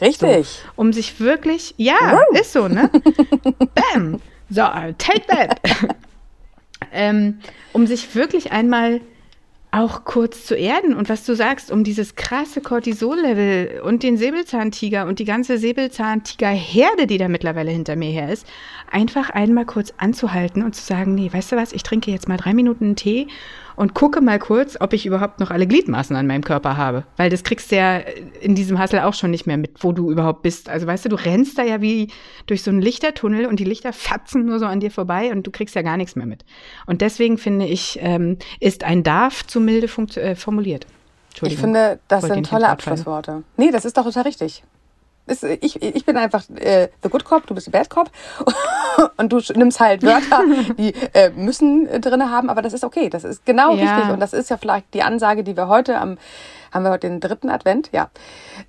Richtig. 0.01 0.48
So, 0.48 0.70
um 0.75 0.91
sich 0.91 1.20
wirklich, 1.20 1.75
ja, 1.77 1.96
wow. 2.00 2.39
ist 2.39 2.53
so, 2.53 2.67
ne? 2.67 2.89
Bam. 3.93 4.20
So, 4.50 4.62
take 4.98 5.25
that. 5.27 5.60
ähm, 6.91 7.39
um 7.72 7.88
sich 7.88 8.13
wirklich 8.15 8.51
einmal 8.51 9.01
auch 9.74 10.06
kurz 10.06 10.46
zu 10.46 10.56
erden. 10.56 10.94
Und 10.94 11.10
was 11.10 11.25
du 11.25 11.36
sagst, 11.36 11.72
um 11.72 11.84
dieses 11.84 12.15
krasse 12.15 12.62
Cortisol-Level 12.62 13.82
und 13.82 14.03
den 14.03 14.18
Säbelzahntiger 14.18 15.08
und 15.08 15.18
die 15.18 15.25
ganze 15.25 15.58
Säbelzahntiger-Herde, 15.58 17.08
die 17.08 17.18
da 17.18 17.27
mittlerweile 17.27 17.72
hinter 17.72 17.96
mir 17.96 18.12
her 18.12 18.32
ist, 18.32 18.46
einfach 18.92 19.32
einmal 19.32 19.65
kurz 19.65 19.92
anzuhalten 19.98 20.62
und 20.62 20.75
zu 20.75 20.84
sagen, 20.84 21.15
nee, 21.15 21.34
weißt 21.34 21.51
du 21.51 21.56
was, 21.56 21.74
ich 21.74 21.82
trinke 21.82 22.12
jetzt 22.12 22.27
mal 22.27 22.38
drei 22.38 22.53
Minuten 22.53 22.96
Tee 22.96 23.27
und 23.75 23.94
gucke 23.94 24.22
mal 24.22 24.39
kurz, 24.39 24.77
ob 24.80 24.94
ich 24.94 25.06
überhaupt 25.06 25.39
noch 25.39 25.51
alle 25.51 25.68
Gliedmaßen 25.68 26.15
an 26.15 26.27
meinem 26.27 26.44
Körper 26.44 26.77
habe. 26.77 27.03
Weil 27.18 27.30
das 27.30 27.44
kriegst 27.44 27.72
du 27.72 27.75
ja 27.75 27.98
in 28.42 28.56
diesem 28.56 28.80
Hassel 28.80 29.00
auch 29.00 29.13
schon 29.13 29.32
nicht 29.32 29.48
mehr 29.48 29.58
mit, 29.58 29.84
wo 29.84 29.92
du 29.92 30.12
überhaupt 30.12 30.42
bist. 30.42 30.70
Also 30.70 30.88
weißt 30.88 31.06
du, 31.06 31.10
du 31.10 31.15
rennst 31.15 31.58
da 31.58 31.63
ja 31.63 31.82
wie 31.82 32.10
durch 32.46 32.63
so 32.63 32.72
einen 32.72 32.82
Lichtertunnel 32.82 33.46
und 33.46 33.60
die 33.60 33.63
Lichter 33.63 33.94
fatzen 33.94 34.46
nur 34.46 34.60
so 34.60 34.65
an 34.65 34.80
dir 34.80 34.92
vorbei 34.92 35.32
und 35.32 35.46
du 35.48 35.51
kriegst 35.51 35.75
ja 35.75 35.82
gar 35.82 35.98
nichts 35.98 36.15
mehr 36.15 36.25
mit. 36.25 36.46
Und 36.86 37.01
deswegen 37.01 37.38
finde 37.38 37.65
ich, 37.65 38.00
ähm, 38.01 38.38
ist 38.60 38.84
ein 38.84 39.03
Darf 39.03 39.46
zu 39.46 39.60
milde 39.60 39.88
äh, 40.15 40.36
formuliert. 40.36 40.88
Ich 41.42 41.58
finde, 41.58 42.00
das 42.08 42.24
sind 42.24 42.48
tolle 42.48 42.70
Abschlussworte. 42.70 43.44
Nee, 43.58 43.72
das 43.72 43.86
ist 43.86 43.98
doch 43.98 44.04
total 44.04 44.24
richtig. 44.24 44.63
Ist, 45.26 45.44
ich, 45.44 45.82
ich 45.82 46.06
bin 46.06 46.18
einfach 46.18 46.44
äh, 46.56 46.90
the 47.02 47.10
good 47.10 47.24
cop, 47.24 47.48
du 47.48 47.56
bist 47.56 47.66
the 47.66 47.72
bad 47.72 47.90
cop 47.90 48.12
und 49.18 49.32
du 49.32 49.40
nimmst 49.56 49.80
halt 49.80 50.04
Wörter, 50.04 50.44
die 50.78 50.94
äh, 51.14 51.30
müssen 51.30 51.88
äh, 51.88 52.02
drinne 52.02 52.30
haben, 52.30 52.50
aber 52.50 52.62
das 52.62 52.74
ist 52.74 52.84
okay, 52.84 53.10
das 53.10 53.24
ist 53.24 53.46
genau 53.46 53.74
ja. 53.74 53.96
richtig 53.96 54.14
und 54.14 54.20
das 54.20 54.34
ist 54.34 54.50
ja 54.50 54.58
vielleicht 54.58 54.94
die 54.94 55.02
Ansage, 55.02 55.46
die 55.46 55.56
wir 55.56 55.70
heute 55.70 55.98
am, 55.98 56.18
haben 56.74 56.84
wir 56.84 56.92
heute 56.92 57.08
den 57.08 57.22
dritten 57.22 57.50
Advent, 57.50 57.90
ja, 57.94 58.10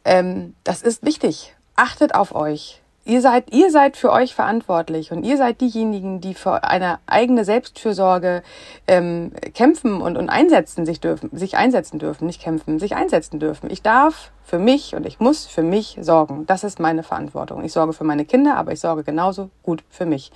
ähm, 0.05 0.55
das 0.63 0.83
ist 0.83 1.05
wichtig. 1.05 1.57
Achtet 1.75 2.15
auf 2.15 2.35
euch. 2.37 2.84
Ihr 3.07 3.21
seid, 3.21 3.53
ihr 3.53 3.71
seid 3.71 3.99
für 3.99 4.11
euch 4.11 4.35
verantwortlich 4.35 5.13
und 5.13 5.25
ihr 5.25 5.37
seid 5.37 5.61
diejenigen, 5.61 6.23
die 6.23 6.33
für 6.33 6.65
eine 6.65 7.01
eigene 7.05 7.45
Selbstfürsorge 7.45 8.43
ähm, 8.87 9.31
kämpfen 9.53 10.01
und, 10.01 10.17
und 10.17 10.31
einsetzen 10.31 10.87
sich 10.87 11.01
dürfen, 11.01 11.29
sich 11.37 11.59
einsetzen 11.59 11.99
dürfen, 11.99 12.27
nicht 12.27 12.41
kämpfen, 12.41 12.79
sich 12.79 12.97
einsetzen 12.97 13.41
dürfen. 13.41 13.71
Ich 13.71 13.83
darf 13.83 14.31
für 14.43 14.59
mich 14.59 14.95
und 14.95 15.05
ich 15.05 15.21
muss 15.21 15.45
für 15.45 15.63
mich 15.63 15.99
sorgen. 16.01 16.47
Das 16.47 16.65
ist 16.65 16.81
meine 16.81 17.03
Verantwortung. 17.03 17.63
Ich 17.63 17.75
sorge 17.75 17.93
für 17.93 18.05
meine 18.05 18.25
Kinder, 18.25 18.57
aber 18.57 18.73
ich 18.73 18.81
sorge 18.81 19.05
genauso 19.05 19.51
gut 19.63 19.85
für 19.91 20.07
mich. 20.07 20.33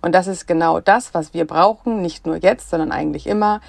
Und 0.00 0.14
das 0.14 0.28
ist 0.28 0.46
genau 0.46 0.78
das, 0.78 1.14
was 1.14 1.34
wir 1.34 1.46
brauchen, 1.46 2.00
nicht 2.00 2.26
nur 2.26 2.36
jetzt, 2.36 2.70
sondern 2.70 2.92
eigentlich 2.92 3.26
immer. 3.26 3.60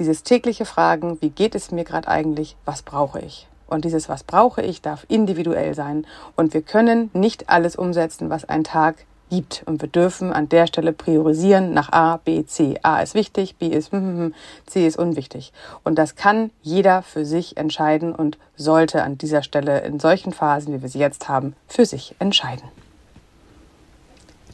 Dieses 0.00 0.24
tägliche 0.24 0.64
Fragen, 0.64 1.18
wie 1.20 1.30
geht 1.30 1.54
es 1.54 1.70
mir 1.70 1.84
gerade 1.84 2.08
eigentlich, 2.08 2.56
was 2.64 2.82
brauche 2.82 3.20
ich? 3.20 3.46
Und 3.72 3.84
dieses 3.84 4.08
Was 4.08 4.22
brauche 4.22 4.62
ich 4.62 4.82
darf 4.82 5.06
individuell 5.08 5.74
sein. 5.74 6.06
Und 6.36 6.54
wir 6.54 6.62
können 6.62 7.10
nicht 7.14 7.48
alles 7.48 7.74
umsetzen, 7.74 8.30
was 8.30 8.44
ein 8.44 8.64
Tag 8.64 9.06
gibt. 9.30 9.62
Und 9.64 9.80
wir 9.80 9.88
dürfen 9.88 10.30
an 10.30 10.50
der 10.50 10.66
Stelle 10.66 10.92
priorisieren 10.92 11.72
nach 11.72 11.90
A, 11.90 12.18
B, 12.18 12.44
C. 12.44 12.78
A 12.82 13.00
ist 13.00 13.14
wichtig, 13.14 13.56
B 13.56 13.68
ist, 13.68 13.90
hm, 13.90 14.34
C 14.66 14.86
ist 14.86 14.98
unwichtig. 14.98 15.52
Und 15.84 15.96
das 15.96 16.16
kann 16.16 16.50
jeder 16.60 17.02
für 17.02 17.24
sich 17.24 17.56
entscheiden 17.56 18.14
und 18.14 18.36
sollte 18.56 19.02
an 19.02 19.16
dieser 19.16 19.42
Stelle 19.42 19.80
in 19.80 19.98
solchen 19.98 20.32
Phasen, 20.32 20.74
wie 20.74 20.82
wir 20.82 20.88
sie 20.90 20.98
jetzt 20.98 21.28
haben, 21.28 21.56
für 21.66 21.86
sich 21.86 22.14
entscheiden. 22.18 22.68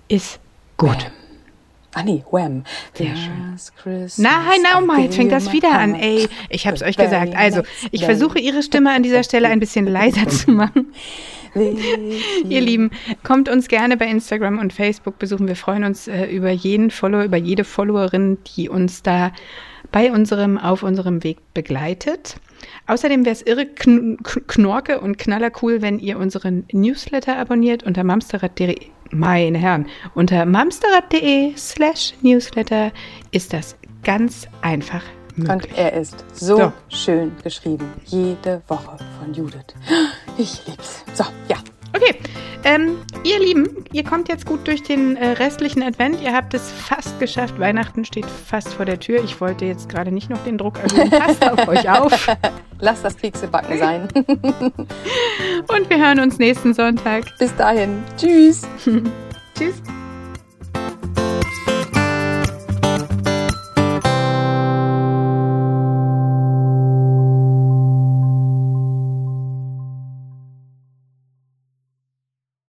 Ist 0.07 0.39
gut. 0.77 1.11
Ah 1.99 2.05
nee, 2.05 2.23
Wham. 2.31 2.63
Ja. 2.97 3.09
Nein, 4.19 4.63
nein, 4.63 5.03
jetzt 5.03 5.17
fängt 5.17 5.33
das 5.33 5.53
wieder 5.53 5.73
an. 5.73 5.97
Ey, 5.97 6.29
ich 6.49 6.65
hab's 6.69 6.81
euch 6.81 6.97
gesagt. 6.97 7.35
Also, 7.35 7.63
ich 7.91 8.05
versuche 8.05 8.39
Ihre 8.39 8.63
Stimme 8.63 8.93
an 8.93 9.03
dieser 9.03 9.25
Stelle 9.25 9.49
ein 9.49 9.59
bisschen 9.59 9.85
leiser 9.87 10.29
zu 10.29 10.53
machen. 10.53 10.93
Ihr 12.49 12.61
Lieben, 12.61 12.91
kommt 13.25 13.49
uns 13.49 13.67
gerne 13.67 13.97
bei 13.97 14.07
Instagram 14.07 14.61
und 14.61 14.73
Facebook 14.73 15.19
besuchen. 15.19 15.49
Wir 15.49 15.57
freuen 15.57 15.83
uns 15.83 16.07
äh, 16.07 16.27
über 16.27 16.51
jeden 16.51 16.93
Follower, 16.93 17.25
über 17.25 17.37
jede 17.37 17.65
Followerin, 17.65 18.39
die 18.57 18.69
uns 18.69 19.03
da 19.03 19.33
bei 19.91 20.13
unserem, 20.13 20.57
auf 20.57 20.85
unserem 20.85 21.25
Weg 21.25 21.39
begleitet. 21.53 22.37
Außerdem 22.87 23.25
wäre 23.25 23.33
es 23.33 23.43
irre 23.43 23.67
kn 23.67 24.19
knorke 24.23 25.01
und 25.01 25.19
knallercool, 25.19 25.83
wenn 25.83 25.99
ihr 25.99 26.19
unseren 26.19 26.65
Newsletter 26.71 27.39
abonniert 27.39 27.83
unter 27.83 28.05
mamsterrad.de 28.05 28.77
meine 29.11 29.59
Herren, 29.59 29.87
unter 30.15 30.45
mamsterrad.de 30.45 31.57
slash 31.57 32.15
newsletter 32.23 32.93
ist 33.31 33.53
das 33.53 33.77
ganz 34.03 34.47
einfach 34.63 35.03
möglich. 35.37 35.71
Und 35.71 35.79
er 35.79 35.93
ist 35.95 36.25
so, 36.33 36.57
so, 36.57 36.73
schön 36.89 37.33
geschrieben. 37.43 37.87
Jede 38.05 38.63
Woche 38.69 38.97
von 39.21 39.33
Judith. 39.35 39.75
Ich 40.37 40.67
lieb's. 40.67 41.05
So, 41.15 41.25
ja. 41.49 41.57
Okay, 41.95 42.21
ähm, 42.65 42.99
ihr 43.29 43.39
Lieben, 43.41 43.85
ihr 43.93 44.05
kommt 44.05 44.29
jetzt 44.29 44.47
gut 44.47 44.67
durch 44.67 44.83
den 44.83 45.17
äh, 45.17 45.29
restlichen 45.33 45.83
Advent. 45.83 46.21
Ihr 46.23 46.33
habt 46.35 46.55
es 46.55 46.71
fast 46.71 47.21
geschafft. 47.21 47.59
Weihnachten 47.59 48.05
steht 48.05 48.27
fast 48.27 48.73
vor 48.73 48.87
der 48.87 48.99
Tür. 48.99 49.23
Ich 49.23 49.41
wollte 49.41 49.65
jetzt 49.65 49.89
gerade 49.89 50.11
nicht 50.13 50.31
noch 50.31 50.43
den 50.45 50.57
Druck 50.57 50.79
erhöhen. 50.79 51.11
Passt 51.11 51.47
auf 51.47 51.69
euch 51.69 51.89
auf. 51.89 52.29
Lasst 52.81 53.05
das 53.05 53.17
Keksebacken 53.17 53.79
sein. 53.79 54.09
Und 54.15 55.91
wir 55.91 55.99
hören 55.99 56.21
uns 56.21 56.39
nächsten 56.39 56.73
Sonntag. 56.75 57.25
Bis 57.39 57.55
dahin. 57.57 58.03
Tschüss. 58.17 58.63
Tschüss. 59.59 59.83